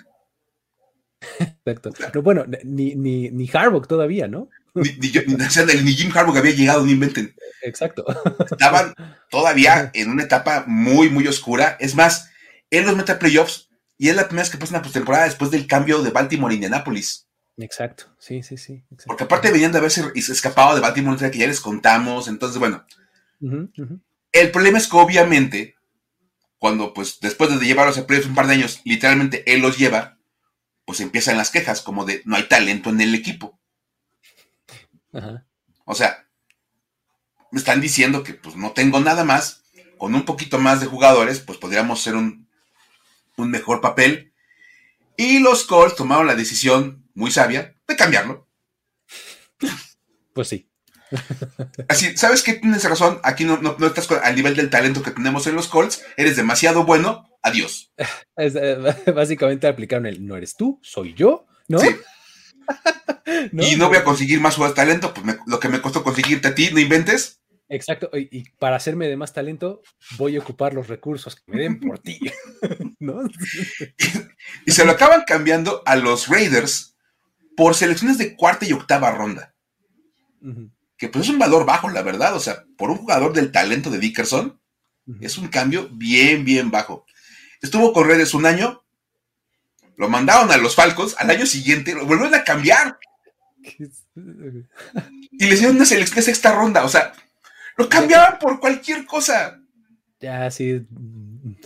[1.39, 1.91] Exacto.
[1.97, 4.49] Pero bueno, ni, ni, ni Harbaugh todavía, ¿no?
[4.75, 7.36] Ni, Jim Harbaugh había llegado, no inventen.
[7.63, 8.05] Exacto.
[8.51, 8.93] Estaban
[9.32, 11.75] todavía en una etapa muy, muy oscura.
[11.80, 12.30] Es más,
[12.69, 13.66] él los mete a playoffs
[13.98, 16.56] y es la primera vez que pasa una postemporada después del cambio de Baltimore a
[16.56, 17.28] Indianapolis.
[17.58, 18.84] Exacto, sí, sí, sí.
[19.06, 22.28] Porque aparte venían de haberse escapado de Baltimore, que ya les contamos.
[22.28, 22.86] Entonces, bueno.
[24.32, 25.76] El problema es que obviamente,
[26.60, 30.18] cuando pues después de llevarlos a playoffs un par de años, literalmente él los lleva,
[30.86, 33.60] pues empiezan las quejas, como de no hay talento en el equipo.
[35.86, 36.28] O sea,
[37.52, 39.64] me están diciendo que pues no tengo nada más,
[39.98, 42.47] con un poquito más de jugadores, pues podríamos hacer un,
[43.38, 44.34] un mejor papel.
[45.16, 48.48] Y los Colts tomaron la decisión muy sabia de cambiarlo.
[50.34, 50.70] Pues sí.
[51.88, 52.54] Así, ¿sabes qué?
[52.54, 53.20] Tienes razón.
[53.24, 56.04] Aquí no, no, estás al nivel del talento que tenemos en los Colts.
[56.18, 57.30] Eres demasiado bueno.
[57.42, 57.92] Adiós.
[58.40, 58.78] Eh,
[59.16, 61.80] básicamente aplicaron el no eres tú, soy yo, ¿no?
[61.80, 61.88] Sí.
[63.52, 66.50] y no voy a conseguir más jugadores de talento, pues lo que me costó conseguirte
[66.50, 67.37] a ti, no inventes.
[67.70, 69.82] Exacto, y, para hacerme de más talento,
[70.18, 72.20] voy a ocupar los recursos que me den por ti.
[72.99, 73.22] ¿No?
[74.65, 76.95] y, se lo acaban cambiando a los Raiders
[77.55, 79.53] por selecciones de cuarta y octava ronda.
[80.97, 82.36] Que pues es un valor bajo, la verdad.
[82.36, 84.61] O sea, por un jugador del talento de Dickerson,
[85.20, 87.05] es un cambio bien, bien bajo.
[87.61, 88.84] Estuvo con Raiders un año,
[89.97, 92.99] lo mandaron a los Falcons, al año siguiente lo volvieron a cambiar.
[93.63, 96.86] y le hicieron una selección de sexta ronda.
[96.86, 97.13] O sea,
[97.78, 99.61] lo cambiaban por cualquier cosa.
[100.19, 100.86] Ya, sí,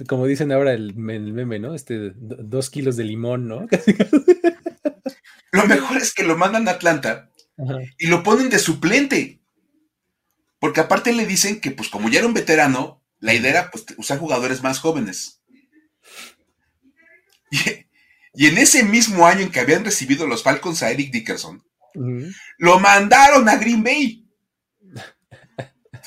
[0.08, 1.74] como dicen ahora el, meme, ¿no?
[1.74, 3.68] Este, dos kilos de limón, ¿no?
[5.52, 7.30] lo mejor es que lo mandan a Atlanta
[7.98, 9.40] y lo ponen de suplente.
[10.60, 13.86] Porque aparte le dicen que, pues, como ya era un veterano, la idea era pues,
[13.98, 15.42] usar jugadores más jóvenes.
[18.34, 21.64] Y, en ese mismo año en que habían recibido los Falcons a Eric Dickerson,
[22.58, 24.21] lo mandaron a Green Bay.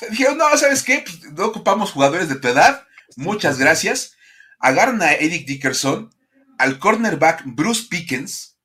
[0.09, 1.03] Dijeron, no, ¿sabes qué?
[1.05, 2.85] Pues, no ocupamos jugadores de tu edad.
[3.15, 4.15] Muchas gracias.
[4.59, 6.09] Agarran a Eric Dickerson,
[6.57, 8.57] al cornerback Bruce Pickens,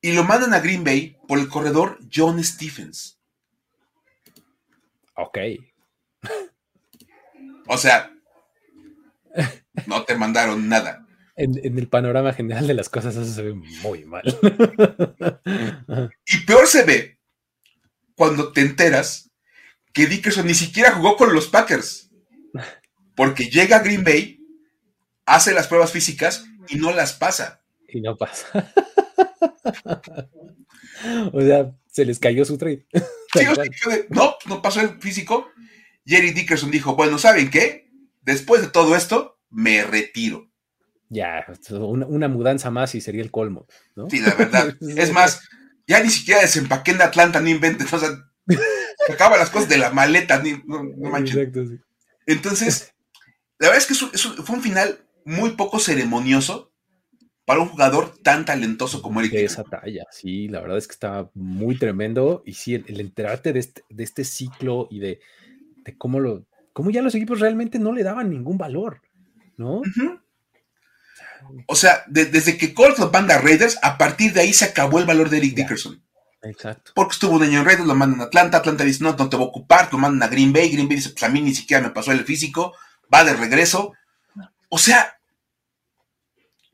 [0.00, 3.18] y lo mandan a Green Bay por el corredor John Stephens.
[5.14, 5.38] Ok.
[7.68, 8.12] O sea,
[9.86, 11.06] no te mandaron nada.
[11.36, 14.22] En, en, el panorama general de las cosas eso se ve muy mal.
[16.26, 17.18] y peor se ve
[18.14, 19.31] cuando te enteras
[19.92, 22.10] que Dickerson ni siquiera jugó con los Packers.
[23.14, 24.40] Porque llega a Green Bay,
[25.26, 27.62] hace las pruebas físicas y no las pasa.
[27.88, 28.72] Y no pasa.
[31.32, 32.86] o sea, se les cayó su trade.
[34.08, 35.48] no, no pasó el físico.
[36.06, 37.90] Jerry Dickerson dijo, bueno, ¿saben qué?
[38.22, 40.50] Después de todo esto, me retiro.
[41.08, 44.08] Ya, una, mudanza más y sería el colmo, ¿no?
[44.08, 44.74] Sí, la verdad.
[44.96, 45.42] es más,
[45.86, 47.92] ya ni siquiera desempaqué en Atlanta, ni inventes.
[47.92, 48.08] O sea,
[49.08, 51.50] acaba las cosas de la maleta, no, manches.
[52.26, 52.94] Entonces,
[53.58, 56.72] la verdad es que fue un final muy poco ceremonioso
[57.44, 59.32] para un jugador tan talentoso como Eric.
[59.32, 62.42] De esa talla, sí, la verdad es que estaba muy tremendo.
[62.46, 65.20] Y sí, el, enterarte de este, de este, ciclo y de,
[65.98, 69.02] cómo lo, cómo ya los equipos realmente no le daban ningún valor,
[69.56, 69.82] ¿no?
[71.66, 75.06] O sea, desde que Colts los manda Raiders, a partir de ahí se acabó el
[75.06, 76.02] valor de Eric Dickerson.
[76.42, 76.92] Exacto.
[76.94, 79.36] Porque estuvo un año en Raiders, lo mandan a Atlanta, Atlanta dice, no, no te
[79.36, 81.54] voy a ocupar, lo mandan a Green Bay, Green Bay dice, pues a mí ni
[81.54, 82.74] siquiera me pasó el físico,
[83.12, 83.92] va de regreso.
[84.68, 85.18] O sea,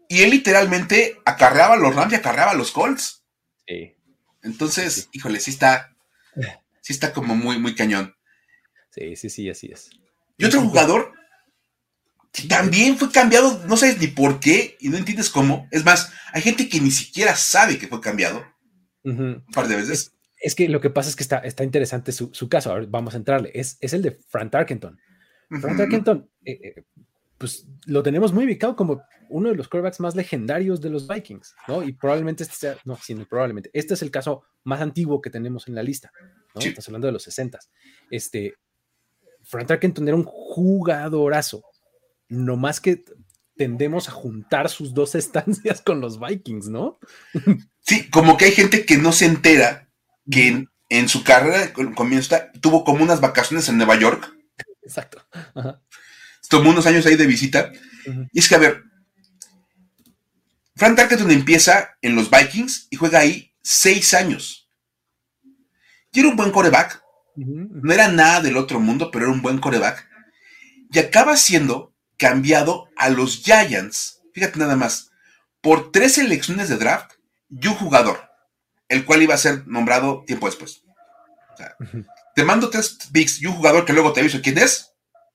[0.08, 3.22] y él literalmente acarreaba a los Rams y acarreaba a los Colts.
[3.66, 3.94] Sí.
[4.42, 5.94] Entonces, híjole, sí está,
[6.80, 8.16] sí está como muy, muy cañón.
[8.90, 9.90] Sí, sí, sí, así es.
[10.38, 11.12] Y otro jugador
[12.48, 15.68] también fue cambiado, no sabes ni por qué y no entiendes cómo.
[15.70, 18.46] Es más, hay gente que ni siquiera sabe que fue cambiado
[19.10, 20.12] un par de veces.
[20.40, 22.70] Es, que lo que pasa es que está, está interesante su, caso.
[22.70, 23.50] Ahora vamos a entrarle.
[23.54, 24.98] Es, es el de Frank Tarkenton.
[25.60, 26.84] Frank Tarkenton, eh, eh,
[27.38, 31.54] pues lo tenemos muy ubicado como uno de los quarterbacks más legendarios de los Vikings,
[31.66, 31.82] ¿no?
[31.82, 35.68] Y probablemente este sea, no, sí, probablemente, este es el caso más antiguo que tenemos
[35.68, 36.10] en la lista,
[36.54, 36.60] ¿no?
[36.60, 37.58] Estás hablando de los 60.
[38.10, 38.54] Este,
[39.42, 41.62] Frank Tarkenton era un jugadorazo,
[42.28, 43.04] no más que
[43.56, 46.98] tendemos a juntar sus dos estancias con los Vikings, ¿no?
[47.88, 49.88] Sí, como que hay gente que no se entera
[50.30, 54.30] que en, su carrera comienzo tuvo como unas vacaciones en Nueva York.
[54.82, 55.26] Exacto.
[56.50, 57.72] Tomó unos años ahí de visita.
[58.30, 58.84] Y es que, a ver,
[60.76, 64.68] Frank Tarkenton empieza en los Vikings y juega ahí seis años.
[66.12, 67.02] Y era un buen coreback.
[67.36, 70.06] No era nada del otro mundo, pero era un buen coreback.
[70.92, 75.10] Y acaba siendo cambiado a los Giants, fíjate nada más,
[75.62, 77.17] por tres elecciones de draft
[77.48, 78.30] y un jugador,
[78.88, 80.82] el cual iba a ser nombrado tiempo después.
[82.34, 84.92] Te mando tres picks y un jugador que luego te aviso quién es.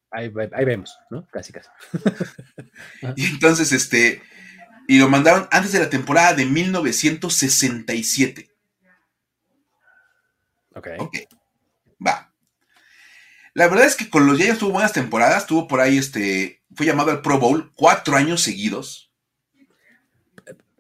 [0.10, 1.28] Ahí, vemos, ¿no?
[1.32, 1.70] Casi, casi.
[3.16, 4.22] y entonces, este,
[4.88, 8.52] y lo mandaron antes de la temporada de 1967.
[10.76, 10.88] Ok.
[11.00, 11.18] Ok.
[12.06, 12.34] Va.
[13.56, 16.86] La verdad es que con los Giants tuvo buenas temporadas, tuvo por ahí este, fue
[16.86, 19.13] llamado al Pro Bowl cuatro años seguidos.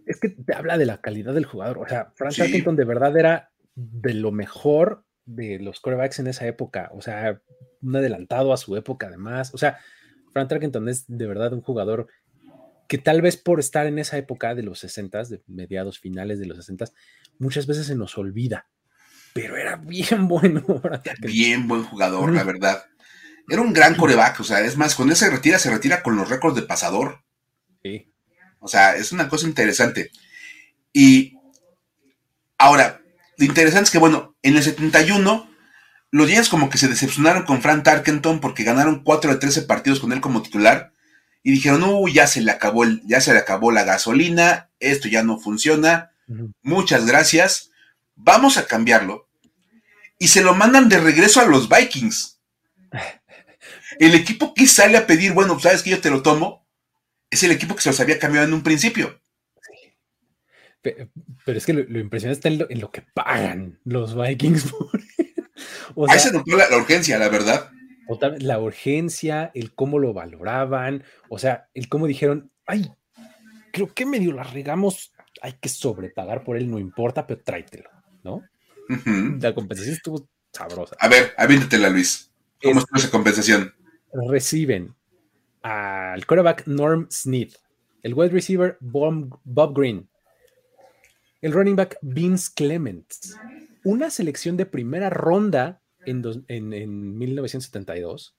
[0.05, 1.79] Es que te habla de la calidad del jugador.
[1.79, 2.61] O sea, Frank sí.
[2.61, 6.89] de verdad era de lo mejor de los quarterbacks en esa época.
[6.93, 7.41] O sea,
[7.81, 9.53] un adelantado a su época, además.
[9.53, 9.79] O sea,
[10.31, 12.07] Frank Tarkenton es de verdad un jugador
[12.87, 16.45] que tal vez por estar en esa época de los 60, de mediados finales de
[16.45, 16.85] los 60,
[17.39, 18.67] muchas veces se nos olvida.
[19.33, 20.63] pero era bien bueno.
[21.19, 22.83] Bien buen jugador, la verdad.
[23.49, 26.15] Era un gran coreback, o sea, es más, cuando él se retira, se retira con
[26.15, 27.23] los récords de pasador.
[27.81, 28.12] Sí.
[28.63, 30.09] O sea, es una cosa interesante.
[30.93, 31.37] Y
[32.57, 33.01] ahora,
[33.37, 35.49] lo interesante es que, bueno, en el 71,
[36.11, 39.99] los Giants como que se decepcionaron con Frank Tarkenton porque ganaron 4 de 13 partidos
[39.99, 40.93] con él como titular.
[41.43, 45.09] Y dijeron, uy, ya se le acabó el, ya se le acabó la gasolina, esto
[45.09, 46.11] ya no funciona.
[46.61, 47.71] Muchas gracias.
[48.15, 49.27] Vamos a cambiarlo.
[50.19, 52.39] Y se lo mandan de regreso a los Vikings.
[53.99, 56.62] El equipo que sale a pedir, bueno, sabes que yo te lo tomo,
[57.29, 59.19] es el equipo que se los había cambiado en un principio.
[60.81, 64.73] Pero, es que lo, impresionante está en lo, que pagan los Vikings.
[66.09, 67.71] Ahí se notó la, urgencia, la verdad.
[68.39, 72.91] La urgencia, el cómo lo valoraban, o sea, el cómo dijeron, ay,
[73.71, 77.89] creo que medio la regamos, hay que sobrepagar por él, no importa, pero tráetelo,
[78.23, 78.43] ¿no?
[79.39, 80.97] La compensación estuvo sabrosa.
[80.99, 82.29] A ver, aviéntatela, Luis.
[82.61, 83.73] ¿Cómo estuvo esa compensación?
[84.29, 84.93] Reciben
[85.63, 87.55] al quarterback Norm Smith,
[88.03, 90.09] el wide receiver Bob Green,
[91.41, 93.35] el running back Vince Clements,
[93.83, 98.35] una selección de primera ronda en, en, 1972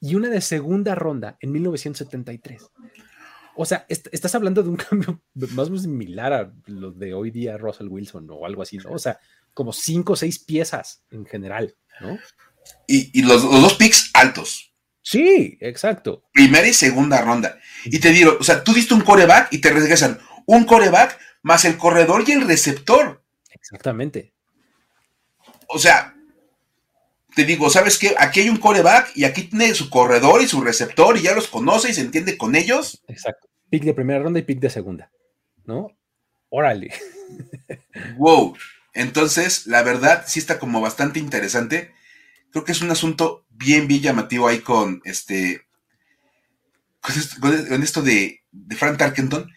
[0.00, 2.70] y una de segunda ronda en 1973.
[3.56, 7.88] O sea, estás hablando de un cambio más similar a lo de hoy día Russell
[7.88, 8.92] Wilson o algo así, ¿no?
[8.92, 9.18] O sea,
[9.54, 12.18] como cinco o seis piezas en general, ¿no?
[12.86, 14.74] Y, los, dos picks altos.
[15.06, 16.24] Sí, exacto.
[16.32, 17.60] Primera y segunda ronda.
[17.84, 21.64] Y te digo, o sea, tú diste un coreback y te regresan un coreback más
[21.64, 23.22] el corredor y el receptor.
[23.52, 24.32] Exactamente.
[25.68, 26.16] O sea,
[27.36, 28.16] te digo, ¿sabes qué?
[28.18, 31.46] Aquí hay un coreback y aquí tiene su corredor y su receptor y ya los
[31.46, 33.04] conoce y se entiende con ellos.
[33.06, 33.48] Exacto.
[33.70, 35.12] Pick de primera ronda y pick de segunda,
[35.64, 35.96] ¿no?
[36.48, 36.92] Órale.
[38.18, 38.56] Wow.
[38.92, 41.92] Entonces, la verdad, sí está como bastante interesante.
[42.50, 45.62] Creo que es un asunto bien, bien llamativo ahí con este.
[47.00, 49.50] Con esto, de, de Frank Tarkenton.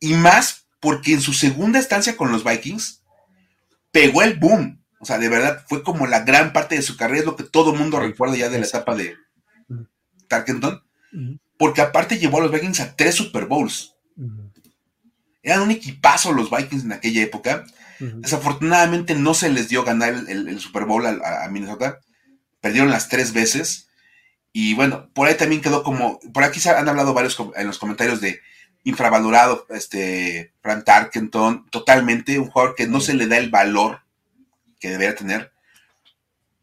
[0.00, 3.02] Y más porque en su segunda estancia con los Vikings
[3.90, 4.82] pegó el boom.
[5.00, 7.44] O sea, de verdad, fue como la gran parte de su carrera, es lo que
[7.44, 9.16] todo el mundo recuerda ya de la etapa de
[10.28, 10.82] Tarkenton.
[11.58, 13.94] Porque aparte llevó a los Vikings a tres Super Bowls.
[15.42, 17.64] Eran un equipazo los Vikings en aquella época.
[18.00, 22.00] Desafortunadamente no se les dio ganar el, Super Bowl a, a, Minnesota.
[22.64, 23.90] Perdieron las tres veces.
[24.50, 26.18] Y bueno, por ahí también quedó como.
[26.32, 28.40] Por aquí han hablado varios en los comentarios de
[28.84, 34.00] infravalorado, este, Frank Tarkenton, totalmente, un jugador que no se le da el valor
[34.80, 35.52] que debería tener,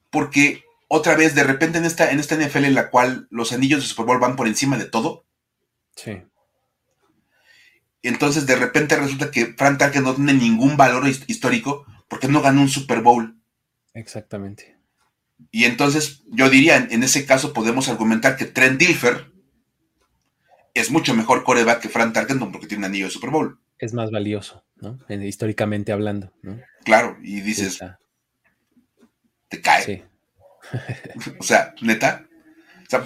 [0.09, 3.81] porque otra vez, de repente en esta, en esta NFL en la cual los anillos
[3.81, 5.23] de Super Bowl van por encima de todo.
[5.95, 6.23] Sí.
[8.01, 12.61] Entonces, de repente resulta que Frank Tarkenton no tiene ningún valor histórico porque no ganó
[12.61, 13.39] un Super Bowl.
[13.93, 14.80] Exactamente.
[15.49, 19.31] Y entonces, yo diría, en ese caso podemos argumentar que Trent Dilfer
[20.73, 23.59] es mucho mejor coreback que Frank Tarkenton porque tiene un anillo de Super Bowl.
[23.77, 24.99] Es más valioso, ¿no?
[25.09, 26.59] Históricamente hablando, ¿no?
[26.83, 27.79] Claro, y dices,
[29.47, 29.83] te cae.
[29.83, 30.03] Sí.
[31.39, 32.27] o sea, neta.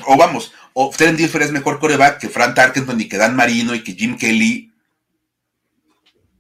[0.08, 3.76] O, vamos, o Trent Dilfer es mejor coreback que Frank Tarkenton y que Dan Marino
[3.76, 4.74] y que Jim Kelly.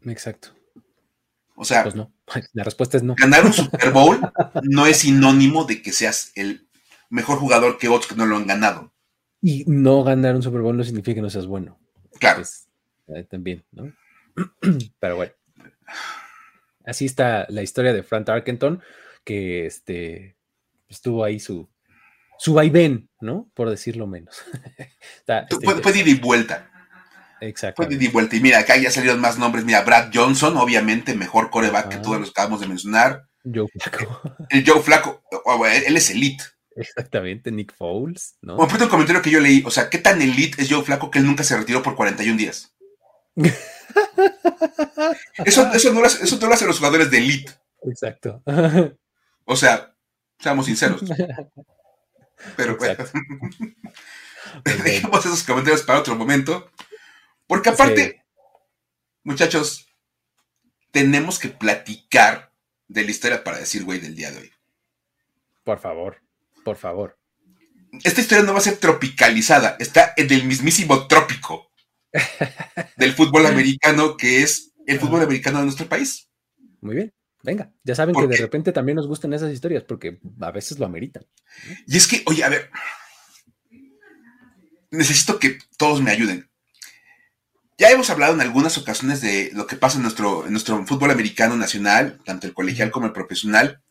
[0.05, 0.49] Exacto.
[1.55, 2.11] O sea, pues no.
[2.53, 3.15] La respuesta es no.
[3.15, 4.19] Ganar un Super Bowl
[4.63, 6.67] no es sinónimo de que seas el
[7.09, 8.93] mejor jugador que otros que no lo han ganado.
[9.41, 11.79] Y no ganar un Super Bowl no significa que no seas bueno.
[12.19, 12.43] Claro.
[13.07, 13.93] Eh, también, ¿no?
[14.99, 15.33] Pero bueno.
[16.85, 18.81] Así está la historia de Frank Tarkenton,
[19.23, 20.35] que este,
[20.87, 21.67] estuvo ahí su,
[22.37, 23.49] su vaivén, ¿no?
[23.53, 24.43] Por decirlo menos.
[25.83, 26.71] puede, ir y vuelta.
[27.41, 27.83] Exacto.
[27.83, 28.35] Puede ir y vuelta.
[28.35, 29.65] Y mira, acá ya salieron más nombres.
[29.65, 32.01] Mira, Brad Johnson, obviamente, mejor coreback que ah.
[32.01, 33.27] todos los que acabamos de mencionar.
[33.43, 34.21] Joe Flaco.
[34.49, 35.23] El Joe Flaco,
[35.67, 36.43] él es elite.
[36.75, 38.57] Exactamente, Nick Foles, ¿no?
[38.57, 41.19] Bueno, un comentario que yo leí, o sea, ¿qué tan elite es Joe Flaco que
[41.19, 42.75] él nunca se retiró por 41 días?
[45.45, 47.53] eso, eso, no lo, eso no lo hacen los jugadores de elite.
[47.83, 48.43] Exacto.
[49.45, 49.95] o sea,
[50.39, 51.01] seamos sinceros.
[52.57, 53.05] Pero bueno,
[54.83, 56.69] dejemos esos comentarios para otro momento.
[57.47, 58.23] Porque aparte,
[59.23, 59.87] muchachos,
[60.91, 62.53] tenemos que platicar
[62.87, 64.51] de la historia para decir, güey, del día de hoy.
[65.63, 66.21] Por favor.
[66.63, 67.17] Por favor.
[68.03, 71.71] Esta historia no va a ser tropicalizada, está en el mismísimo trópico
[72.97, 76.29] del fútbol americano, que es el fútbol americano de nuestro país.
[76.81, 77.71] Muy bien, venga.
[77.83, 81.25] Ya saben que de repente también nos gustan esas historias, porque a veces lo ameritan.
[81.87, 82.69] Y es que, oye, a ver,
[84.91, 86.49] necesito que todos me ayuden.
[87.77, 91.11] Ya hemos hablado en algunas ocasiones de lo que pasa en nuestro, en nuestro fútbol
[91.11, 93.81] americano nacional, tanto el colegial como el profesional,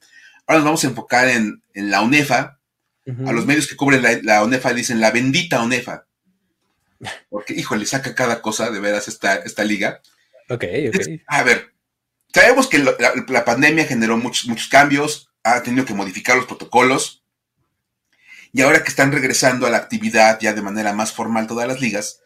[0.46, 2.58] Ahora nos vamos a enfocar en, la UNEFA.
[3.26, 6.06] A los medios que cubren la, la, UNEFA dicen la bendita UNEFA.
[7.28, 10.00] Porque, híjole, saca cada cosa de veras esta, esta liga.
[10.48, 10.96] Ok, ok.
[11.26, 11.72] a ver,
[12.32, 17.22] sabemos que la, pandemia generó muchos, muchos cambios, ha tenido que modificar los protocolos.
[18.52, 21.80] Y ahora que están regresando a la actividad ya de manera más formal todas las
[21.80, 22.20] ligas,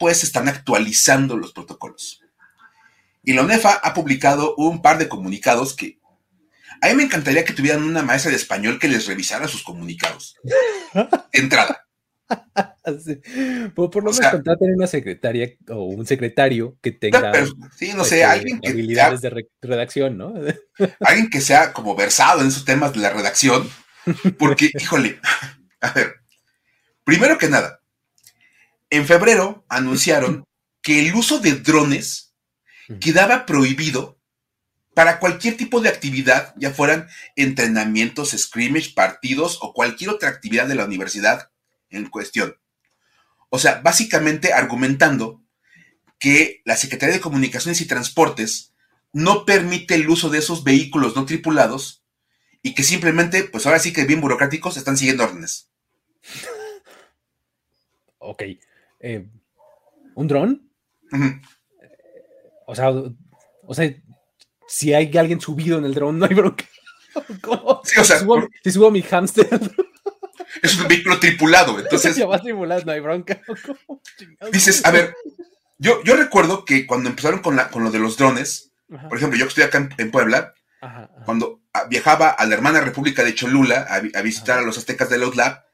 [0.00, 2.22] pues están actualizando los protocolos.
[3.22, 6.00] Y la UNEFA ha publicado un par de comunicados que
[6.80, 10.36] a mí me encantaría que tuvieran una maestra de español que les revisara sus comunicados.
[11.32, 11.86] Entrada.
[13.74, 17.32] Por, lo menos contraten una secretaria o un secretario que tenga
[17.76, 20.32] sí, no sé, alguien que habilidades de redacción, ¿no?
[21.00, 23.68] alguien que sea como versado en esos temas de la redacción,
[24.38, 25.20] porque, híjole,
[25.80, 26.14] a ver,
[27.04, 27.79] primero que nada,
[28.90, 30.44] en febrero anunciaron
[30.82, 32.34] que el uso de drones
[33.00, 34.18] quedaba prohibido
[34.94, 40.74] para cualquier tipo de actividad, ya fueran entrenamientos, scrimmage, partidos o cualquier otra actividad de
[40.74, 41.50] la universidad
[41.90, 42.56] en cuestión.
[43.48, 45.42] O sea, básicamente argumentando
[46.18, 48.74] que la Secretaría de Comunicaciones y Transportes
[49.12, 52.04] no permite el uso de esos vehículos no tripulados
[52.62, 55.70] y que simplemente, pues ahora sí que bien burocráticos, están siguiendo órdenes.
[58.18, 58.42] Ok.
[59.00, 59.26] Eh,
[60.14, 60.70] ¿Un dron?
[62.66, 63.92] O sea, o sea,
[64.68, 66.64] si hay alguien subido en el dron, no hay bronca.
[67.42, 67.80] ¿Cómo?
[67.84, 69.48] Sí, o sea, si subo, mi hámster.
[70.62, 72.16] Es un vehículo tripulado, entonces.
[72.16, 73.40] Ya va tripulado, no hay bronca.
[74.52, 75.14] Dices, a ver,
[75.78, 78.72] yo, yo recuerdo que cuando empezaron con, la, con lo de los drones,
[79.08, 80.54] por ejemplo, yo que estoy acá en, Puebla,
[81.24, 85.64] cuando viajaba a la hermana República de Cholula a, visitar a los aztecas de Lab,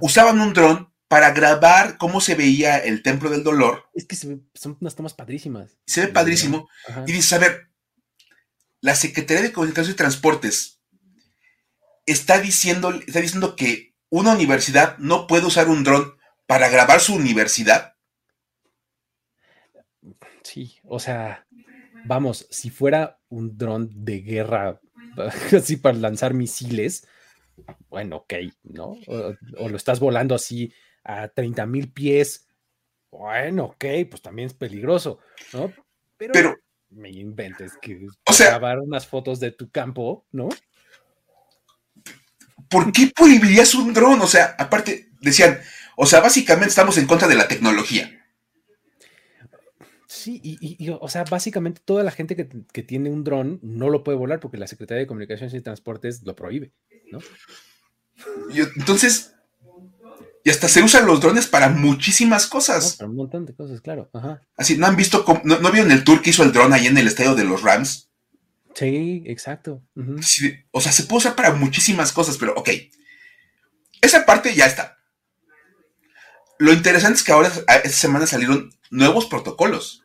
[0.00, 3.84] usaban un dron para grabar cómo se veía el Templo del Dolor.
[3.94, 5.76] Es que son unas tomas padrísimas.
[5.86, 6.68] Se ve padrísimo.
[7.06, 7.68] Y dices, a ver,
[8.80, 10.80] la Secretaría de Comunicaciones y Transportes
[12.06, 16.14] está diciendo, está diciendo que una universidad no puede usar un dron
[16.46, 17.94] para grabar su universidad.
[20.42, 21.46] Sí, o sea,
[22.04, 24.80] vamos, si fuera un dron de guerra,
[25.56, 27.06] así para lanzar misiles,
[27.88, 28.34] bueno, ok,
[28.64, 28.96] ¿no?
[29.06, 30.72] O, lo estás volando así
[31.04, 32.48] a 30 mil pies,
[33.10, 35.20] bueno, ok, pues también es peligroso,
[35.52, 35.72] ¿no?
[36.16, 36.56] Pero,
[36.90, 40.48] me inventes que o sea, grabar unas fotos de tu campo, ¿no?
[42.68, 44.20] ¿Por qué prohibirías un dron?
[44.20, 45.60] O sea, aparte, decían,
[45.96, 48.20] o sea, básicamente estamos en contra de la tecnología.
[50.08, 54.16] Sí, y, o sea, básicamente toda la gente que, tiene un dron no lo puede
[54.16, 56.72] volar porque la Secretaría de Comunicaciones y Transportes lo prohíbe,
[57.10, 57.18] ¿no?
[58.76, 59.33] entonces,
[60.46, 62.96] y hasta se usan los drones para muchísimas cosas.
[62.96, 64.10] para un montón de cosas, claro.
[64.58, 66.98] Así, ¿no han visto, no, no, vieron el tour que hizo el dron ahí en
[66.98, 68.10] el estadio de los Rams?
[68.74, 69.82] Sí, exacto.
[70.70, 72.68] o sea, se puede usar para muchísimas cosas, pero ok.
[74.02, 74.98] Esa parte ya está.
[76.58, 80.04] Lo interesante es que ahora, esta semana salieron nuevos protocolos.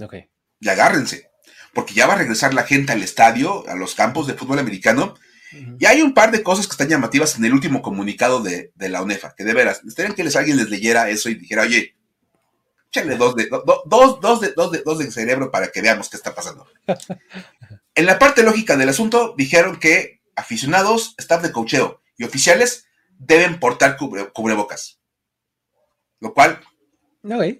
[0.00, 0.16] Ok.
[0.58, 1.30] Y agárrense.
[1.72, 5.14] Porque ya va a regresar la gente al estadio, a los campos de fútbol americano
[5.52, 9.02] y hay un par de cosas que están llamativas en el último comunicado de, la
[9.02, 11.94] UNEFA, que de veras, estarían que les, alguien les leyera eso y dijera, oye,
[12.88, 16.16] échale dos de, dos, dos, de, dos, de, dos de cerebro para que veamos qué
[16.16, 16.66] está pasando.
[17.94, 22.86] en la parte lógica del asunto, dijeron que aficionados, staff de cocheo y oficiales
[23.18, 25.00] deben portar cubrebocas.
[26.20, 26.60] Lo cual.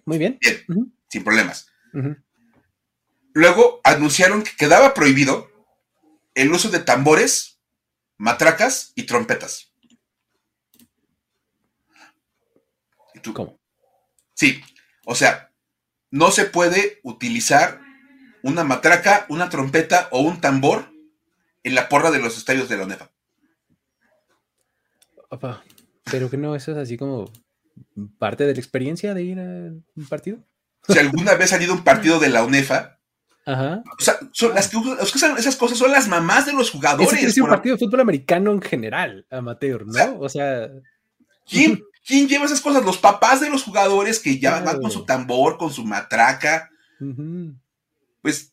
[0.05, 0.39] muy bien.
[0.41, 1.67] Bien, sin problemas.
[3.33, 5.51] Luego anunciaron que quedaba prohibido
[6.35, 7.50] el uso de tambores
[8.21, 9.73] matracas y trompetas.
[13.15, 13.33] ¿Y tú?
[13.33, 13.59] ¿Cómo?
[14.35, 14.61] Sí,
[15.07, 15.51] o sea,
[16.11, 17.81] no se puede utilizar
[18.43, 20.93] una matraca, una trompeta o un tambor
[21.63, 23.11] en la porra de los estadios de la UNEFA.
[26.05, 27.33] pero que no, eso es así como
[28.19, 30.45] parte de la experiencia de ir a un partido.
[30.87, 33.00] Si alguna vez ha salido un partido de la UNEFA,
[33.51, 33.83] Ajá.
[33.99, 37.21] O sea, son las que, usan esas cosas son las mamás de los jugadores.
[37.21, 40.21] Es, un partido de fútbol americano en general, amateur, ¿no?
[40.21, 40.69] O sea.
[41.47, 41.83] ¿quién,
[42.29, 42.85] lleva esas cosas?
[42.85, 46.71] Los papás de los jugadores que ya van con su tambor, con su matraca.
[48.23, 48.53] Pues,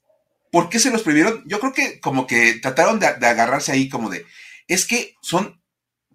[0.52, 1.44] ¿por qué se los prohibieron?
[1.46, 4.26] Yo creo que como que trataron de, agarrarse ahí como de.
[4.68, 5.62] Es que son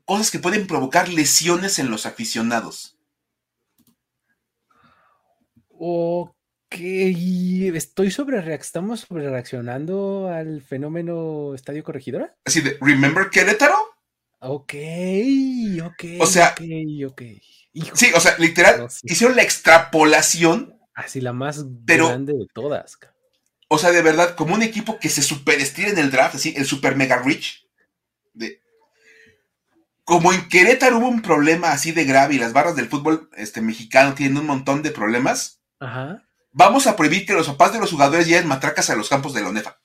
[0.05, 2.99] cosas que pueden provocar lesiones en los aficionados.
[5.71, 6.35] Ok
[6.75, 12.35] estoy sobre estamos sobre reaccionando al fenómeno Estadio Corregidora.
[12.45, 13.77] Así de, ¿remember Querétaro?
[14.41, 14.75] Ok,
[15.85, 16.05] ok.
[16.21, 16.55] O sea,
[17.07, 17.23] ok,
[17.95, 20.79] Sí, o sea, literal, hicieron la extrapolación.
[20.95, 22.99] Así la más grande de todas.
[23.69, 26.67] O sea, de verdad, como un equipo que se superestira en el draft, así, el
[26.67, 27.67] super mega rich.
[28.35, 28.61] de,
[30.05, 33.63] como en Querétaro hubo un problema así de grave y las barras del fútbol este,
[33.63, 35.63] mexicano tienen un montón de problemas,
[36.53, 39.43] vamos a prohibir que los papás de los jugadores lleven matracas a los campos de
[39.43, 39.81] la UNEFA.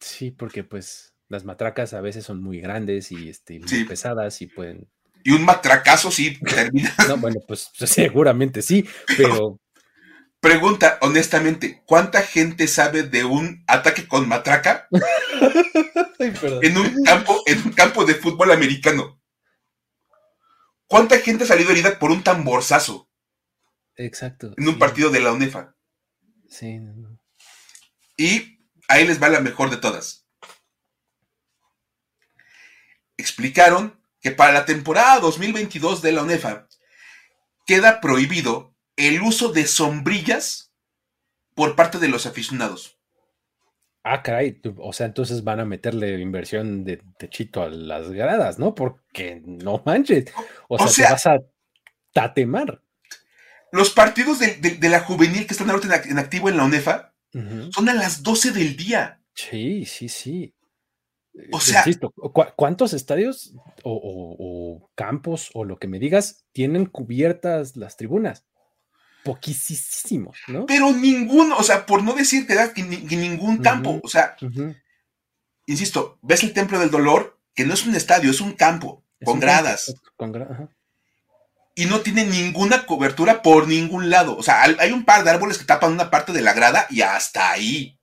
[0.00, 4.46] Sí, porque pues las matracas a veces son muy grandes y este, muy pesadas y
[4.46, 4.88] pueden...
[5.24, 6.94] Y un matracazo sí termina.
[7.08, 9.60] no, bueno, pues seguramente sí, pero...
[10.38, 14.86] Pregunta, honestamente, ¿cuánta gente sabe de un ataque con matraca
[16.20, 19.20] en, un campo, en un campo de fútbol americano?
[20.86, 23.05] ¿Cuánta gente ha salido herida por un tamborzazo?
[23.96, 24.54] Exacto.
[24.56, 25.74] En un partido de la UNEFA.
[26.48, 26.80] Sí.
[28.16, 30.26] Y ahí les va la mejor de todas.
[33.16, 36.68] Explicaron que para la temporada 2022 de la UNEFA
[37.66, 40.72] queda prohibido el uso de sombrillas
[41.54, 42.98] por parte de los aficionados.
[44.08, 48.72] Ah, caray, o sea, entonces van a meterle inversión de techito a las gradas, ¿no?
[48.72, 50.32] Porque no manches.
[50.68, 51.38] O sea, te vas a
[52.12, 52.82] tatemar.
[53.72, 57.14] Los partidos de, la juvenil que están ahorita en activo en la UNEFA
[57.70, 59.20] son a las 12 del día.
[59.34, 60.54] Sí, sí, sí.
[61.52, 61.84] O sea,
[62.56, 68.46] ¿cuántos estadios o, campos o lo que me digas tienen cubiertas las tribunas?
[69.22, 70.66] Poquísimos, ¿no?
[70.66, 72.82] Pero ninguno, o sea, por no decir que,
[73.16, 74.36] ningún campo, o sea,
[75.66, 79.40] insisto, ves el Templo del Dolor, que no es un estadio, es un campo, con
[79.40, 79.94] gradas.
[81.76, 84.36] Y no tiene ninguna cobertura por ningún lado.
[84.36, 87.02] O sea, hay un par de árboles que tapan una parte de la grada y
[87.02, 87.96] hasta ahí.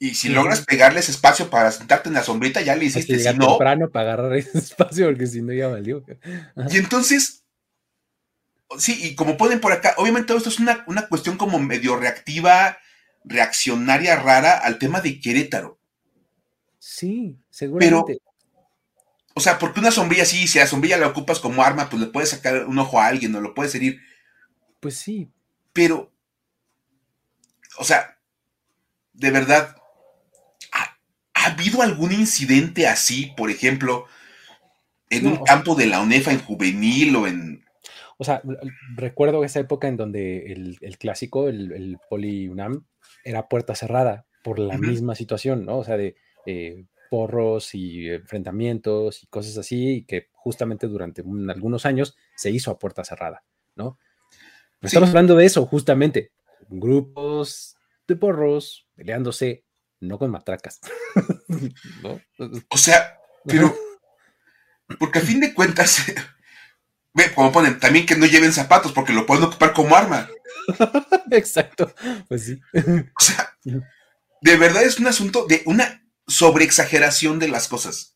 [0.00, 3.18] Y si logras pegarles espacio para sentarte en la sombrita, ya le hiciste.
[3.18, 6.04] Si no, temprano para agarrar ese espacio, porque si no ya valió.
[6.70, 7.44] Y entonces,
[8.78, 12.78] Sí, y como ponen por acá, obviamente todo esto es una, cuestión como medio reactiva,
[13.24, 15.78] reaccionaria rara al tema de Querétaro.
[16.78, 18.14] Sí, seguramente.
[18.14, 18.23] Pero,
[19.34, 22.08] o sea, porque una sombrilla sí, si la sombrilla la ocupas como arma, pues le
[22.08, 24.00] puedes sacar un ojo a alguien o lo puedes herir.
[24.80, 25.28] Pues sí.
[25.72, 26.12] Pero,
[27.78, 28.18] o sea,
[29.12, 29.76] de verdad,
[30.72, 30.96] ¿ha,
[31.34, 34.06] habido algún incidente así, por ejemplo,
[35.10, 37.64] en un campo de la UNEFA en juvenil o en
[38.16, 38.42] o sea,
[38.94, 42.86] recuerdo esa época en donde el, clásico, el, el, Poli UNAM,
[43.24, 45.78] era puerta cerrada por la misma situación, ¿no?
[45.78, 46.14] O sea, de
[46.46, 52.70] eh, porros y enfrentamientos y cosas así, y que justamente durante algunos años se hizo
[52.70, 53.44] a puerta cerrada,
[53.76, 53.98] ¿no?
[54.80, 56.32] Estamos hablando de eso, justamente.
[56.68, 57.76] Grupos
[58.06, 59.64] de porros peleándose,
[60.00, 60.80] no con matracas.
[62.68, 63.74] O sea, pero.
[64.98, 66.04] Porque a fin de cuentas,
[67.14, 70.28] Ve, como ponen, también que no lleven zapatos porque lo pueden ocupar como arma.
[71.30, 71.94] Exacto,
[72.28, 72.60] pues sí.
[72.74, 78.14] O sea, de verdad es un asunto de una sobreexageración de las cosas.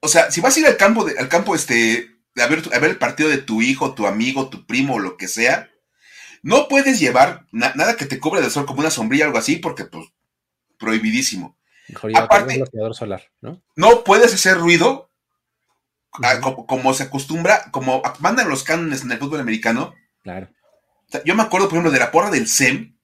[0.00, 2.78] O sea, si vas a ir al campo, de, al campo este, a, ver, a
[2.78, 5.70] ver el partido de tu hijo, tu amigo, tu primo o lo que sea,
[6.42, 9.56] no puedes llevar nada que te cubre del sol como una sombrilla o algo así
[9.56, 10.06] porque, pues,
[10.78, 11.56] prohibidísimo.
[12.14, 13.60] Aparte, solar, ¿no?
[13.76, 15.10] no puedes hacer ruido
[16.22, 19.94] Ah, como, se acostumbra, como mandan los cánones en el fútbol americano.
[20.22, 20.48] Claro.
[21.24, 22.96] yo me acuerdo, por ejemplo, de la porra del SEM.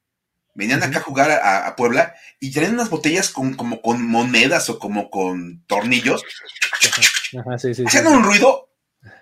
[0.56, 4.78] Venían acá a jugar a, Puebla y traían unas botellas con, como con monedas o
[4.78, 6.24] como con tornillos.
[7.38, 8.70] Ajá, sí, sí, Hacían un ruido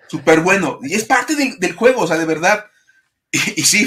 [0.07, 0.79] súper bueno.
[0.81, 2.65] Y es parte del, juego, o sea, de verdad.
[3.31, 3.85] Y, sí,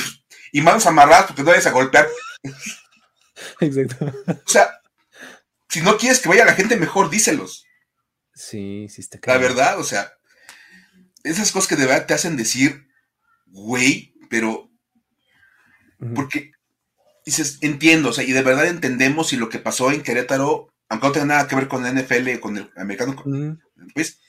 [0.52, 2.06] y manos amarradas porque no vayas a golpear.
[3.60, 4.12] Exacto.
[4.28, 4.82] O sea,
[5.70, 7.64] si no quieres que vaya la gente, mejor díselos.
[8.34, 9.40] Sí, sí está claro.
[9.40, 10.12] La verdad, o sea,
[11.24, 12.88] esas cosas que de verdad te hacen decir,
[13.46, 14.70] güey, pero.
[16.14, 16.52] Porque
[17.30, 21.06] dices, entiendo, o sea, y de verdad entendemos si lo que pasó en Querétaro, aunque
[21.06, 23.16] no tenga nada que ver con la NFL, con el americano,
[23.94, 24.20] pues,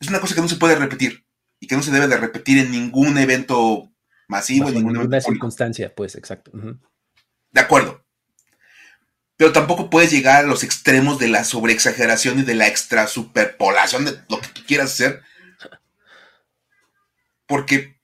[0.00, 1.24] es una cosa que no se puede repetir
[1.60, 3.90] y que no se debe de repetir en ningún evento
[4.28, 6.52] masivo, en ninguna circunstancia, pues, exacto.
[7.50, 8.04] De acuerdo
[9.36, 14.04] pero tampoco puedes llegar a los extremos de la sobreexageración y de la extra superpolación
[14.04, 15.22] de lo que tú quieras hacer.
[17.46, 17.98] Porque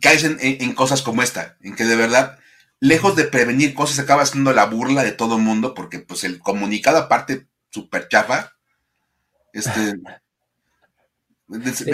[0.00, 2.38] caes en, cosas como esta, en que de verdad,
[2.80, 6.38] lejos de prevenir cosas, acaba siendo la burla de todo el mundo, porque pues el
[6.38, 8.52] comunicado aparte super chafa,
[9.52, 10.00] este...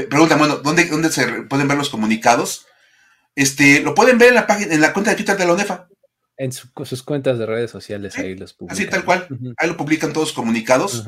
[0.09, 2.67] pregunta, bueno, ¿dónde, ¿dónde se pueden ver los comunicados?
[3.35, 5.89] Este, lo pueden ver en la página, en la cuenta de Twitter de la ONEFA.
[6.37, 8.77] En sus cuentas de redes sociales ahí los publican.
[8.77, 9.29] Así tal cual.
[9.57, 11.07] Ahí lo publican todos comunicados.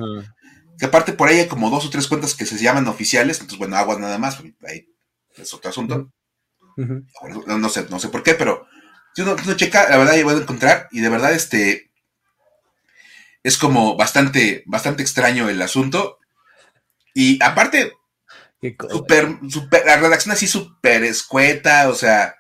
[0.79, 3.39] Que aparte por ahí hay como dos o tres cuentas que se llaman oficiales.
[3.39, 4.39] Entonces, bueno, aguas nada más.
[4.69, 4.89] Ahí
[5.37, 6.13] es otro asunto.
[6.77, 8.67] no, sé, no sé por qué, pero
[9.17, 10.89] si uno, checa, la verdad, ya voy a encontrar.
[10.91, 11.91] Y de verdad, este.
[13.43, 16.19] es como bastante, bastante extraño el asunto.
[17.15, 17.95] Y aparte,
[18.91, 22.37] super, super, la redacción así súper escueta, o sea,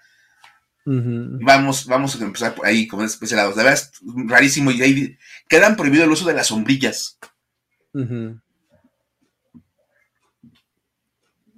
[0.85, 3.55] vamos, vamos a empezar por ahí, como es lado.
[3.55, 3.93] De verdad es
[4.27, 7.19] rarísimo y ahí quedan prohibido el uso de las sombrillas.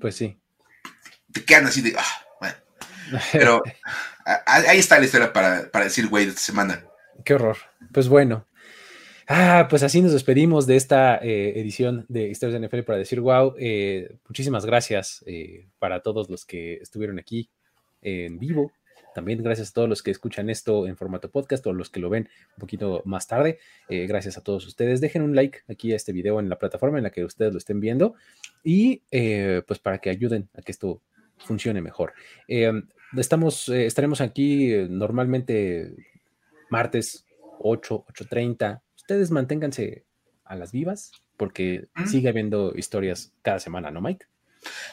[0.01, 0.39] Pues sí.
[1.33, 2.57] Te quedan así de, ah, bueno.
[3.33, 3.63] Pero
[4.47, 6.85] ahí está la historia para, para decir, güey, de esta semana.
[7.25, 7.57] Qué horror.
[7.93, 8.47] Pues bueno,
[9.31, 13.21] Ah, pues así nos despedimos de esta eh, edición de Historias de NFL para decir
[13.21, 13.55] wow.
[13.59, 17.51] Eh, muchísimas gracias eh, para todos los que estuvieron aquí
[18.01, 18.73] en vivo.
[19.15, 22.09] También gracias a todos los que escuchan esto en formato podcast o los que lo
[22.09, 23.59] ven un poquito más tarde.
[23.91, 25.03] gracias a todos ustedes.
[25.03, 27.59] Dejen un like aquí a este video en la plataforma en la que ustedes lo
[27.59, 28.15] estén viendo
[28.65, 29.03] y
[29.67, 31.03] pues para que ayuden a que esto
[31.37, 32.15] funcione mejor.
[33.17, 35.95] Estamos, estaremos aquí normalmente
[36.71, 37.25] martes
[37.61, 40.05] 8, 8.30 ustedes manténganse
[40.45, 44.27] a las vivas, porque sigue habiendo historias cada semana, ¿no, Mike?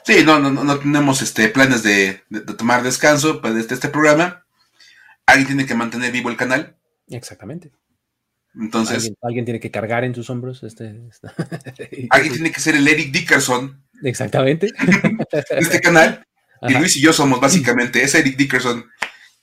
[0.06, 2.22] Sí, no, no, no tenemos este, planes de,
[2.58, 4.46] tomar descanso para este, este programa.
[5.26, 6.78] Alguien tiene que mantener vivo el canal.
[7.10, 7.74] Exactamente.
[8.58, 9.12] Entonces.
[9.22, 11.02] Alguien, tiene que cargar en sus hombros este.
[12.10, 13.84] alguien tiene que ser el Eric Dickerson.
[14.02, 14.68] Exactamente.
[15.32, 16.26] de este canal.
[16.68, 18.86] Y Luis y yo somos básicamente ese Eric Dickerson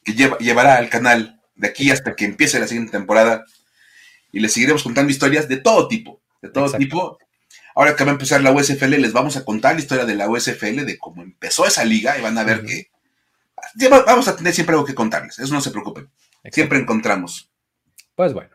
[0.05, 3.45] que llevará al canal de aquí hasta que empiece la siguiente temporada
[4.33, 7.19] y les seguiremos contando historias de todo tipo, de todo tipo.
[7.75, 10.29] Ahora que va a empezar la USFL, les vamos a contar la historia de la
[10.29, 12.91] USFL, de cómo empezó esa liga, y van a ver que
[14.07, 16.11] vamos a tener siempre algo que contarles, eso no se preocupen.
[16.51, 17.51] Siempre encontramos.
[18.15, 18.51] Pues bueno,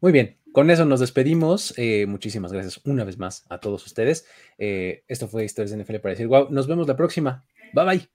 [0.00, 0.38] muy bien.
[0.52, 1.72] Con eso nos despedimos.
[1.78, 4.26] Eh, muchísimas gracias una vez más a todos ustedes.
[4.58, 6.48] Eh, esto fue Historias de NFL para decir wow.
[6.50, 7.44] Nos vemos la próxima.
[7.74, 8.08] Bye bye.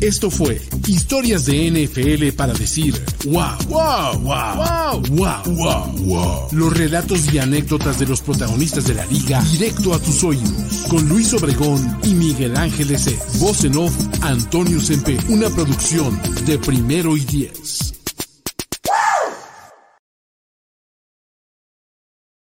[0.00, 2.94] Esto fue Historias de NFL para decir
[3.26, 9.04] wow, wow, wow, wow, wow, wow, Los relatos y anécdotas de los protagonistas de la
[9.06, 10.86] liga directo a tus oídos.
[10.88, 13.18] Con Luis Obregón y Miguel Ángeles E.
[13.38, 15.18] Voz en off, Antonio Sempe.
[15.28, 17.99] Una producción de primero y diez.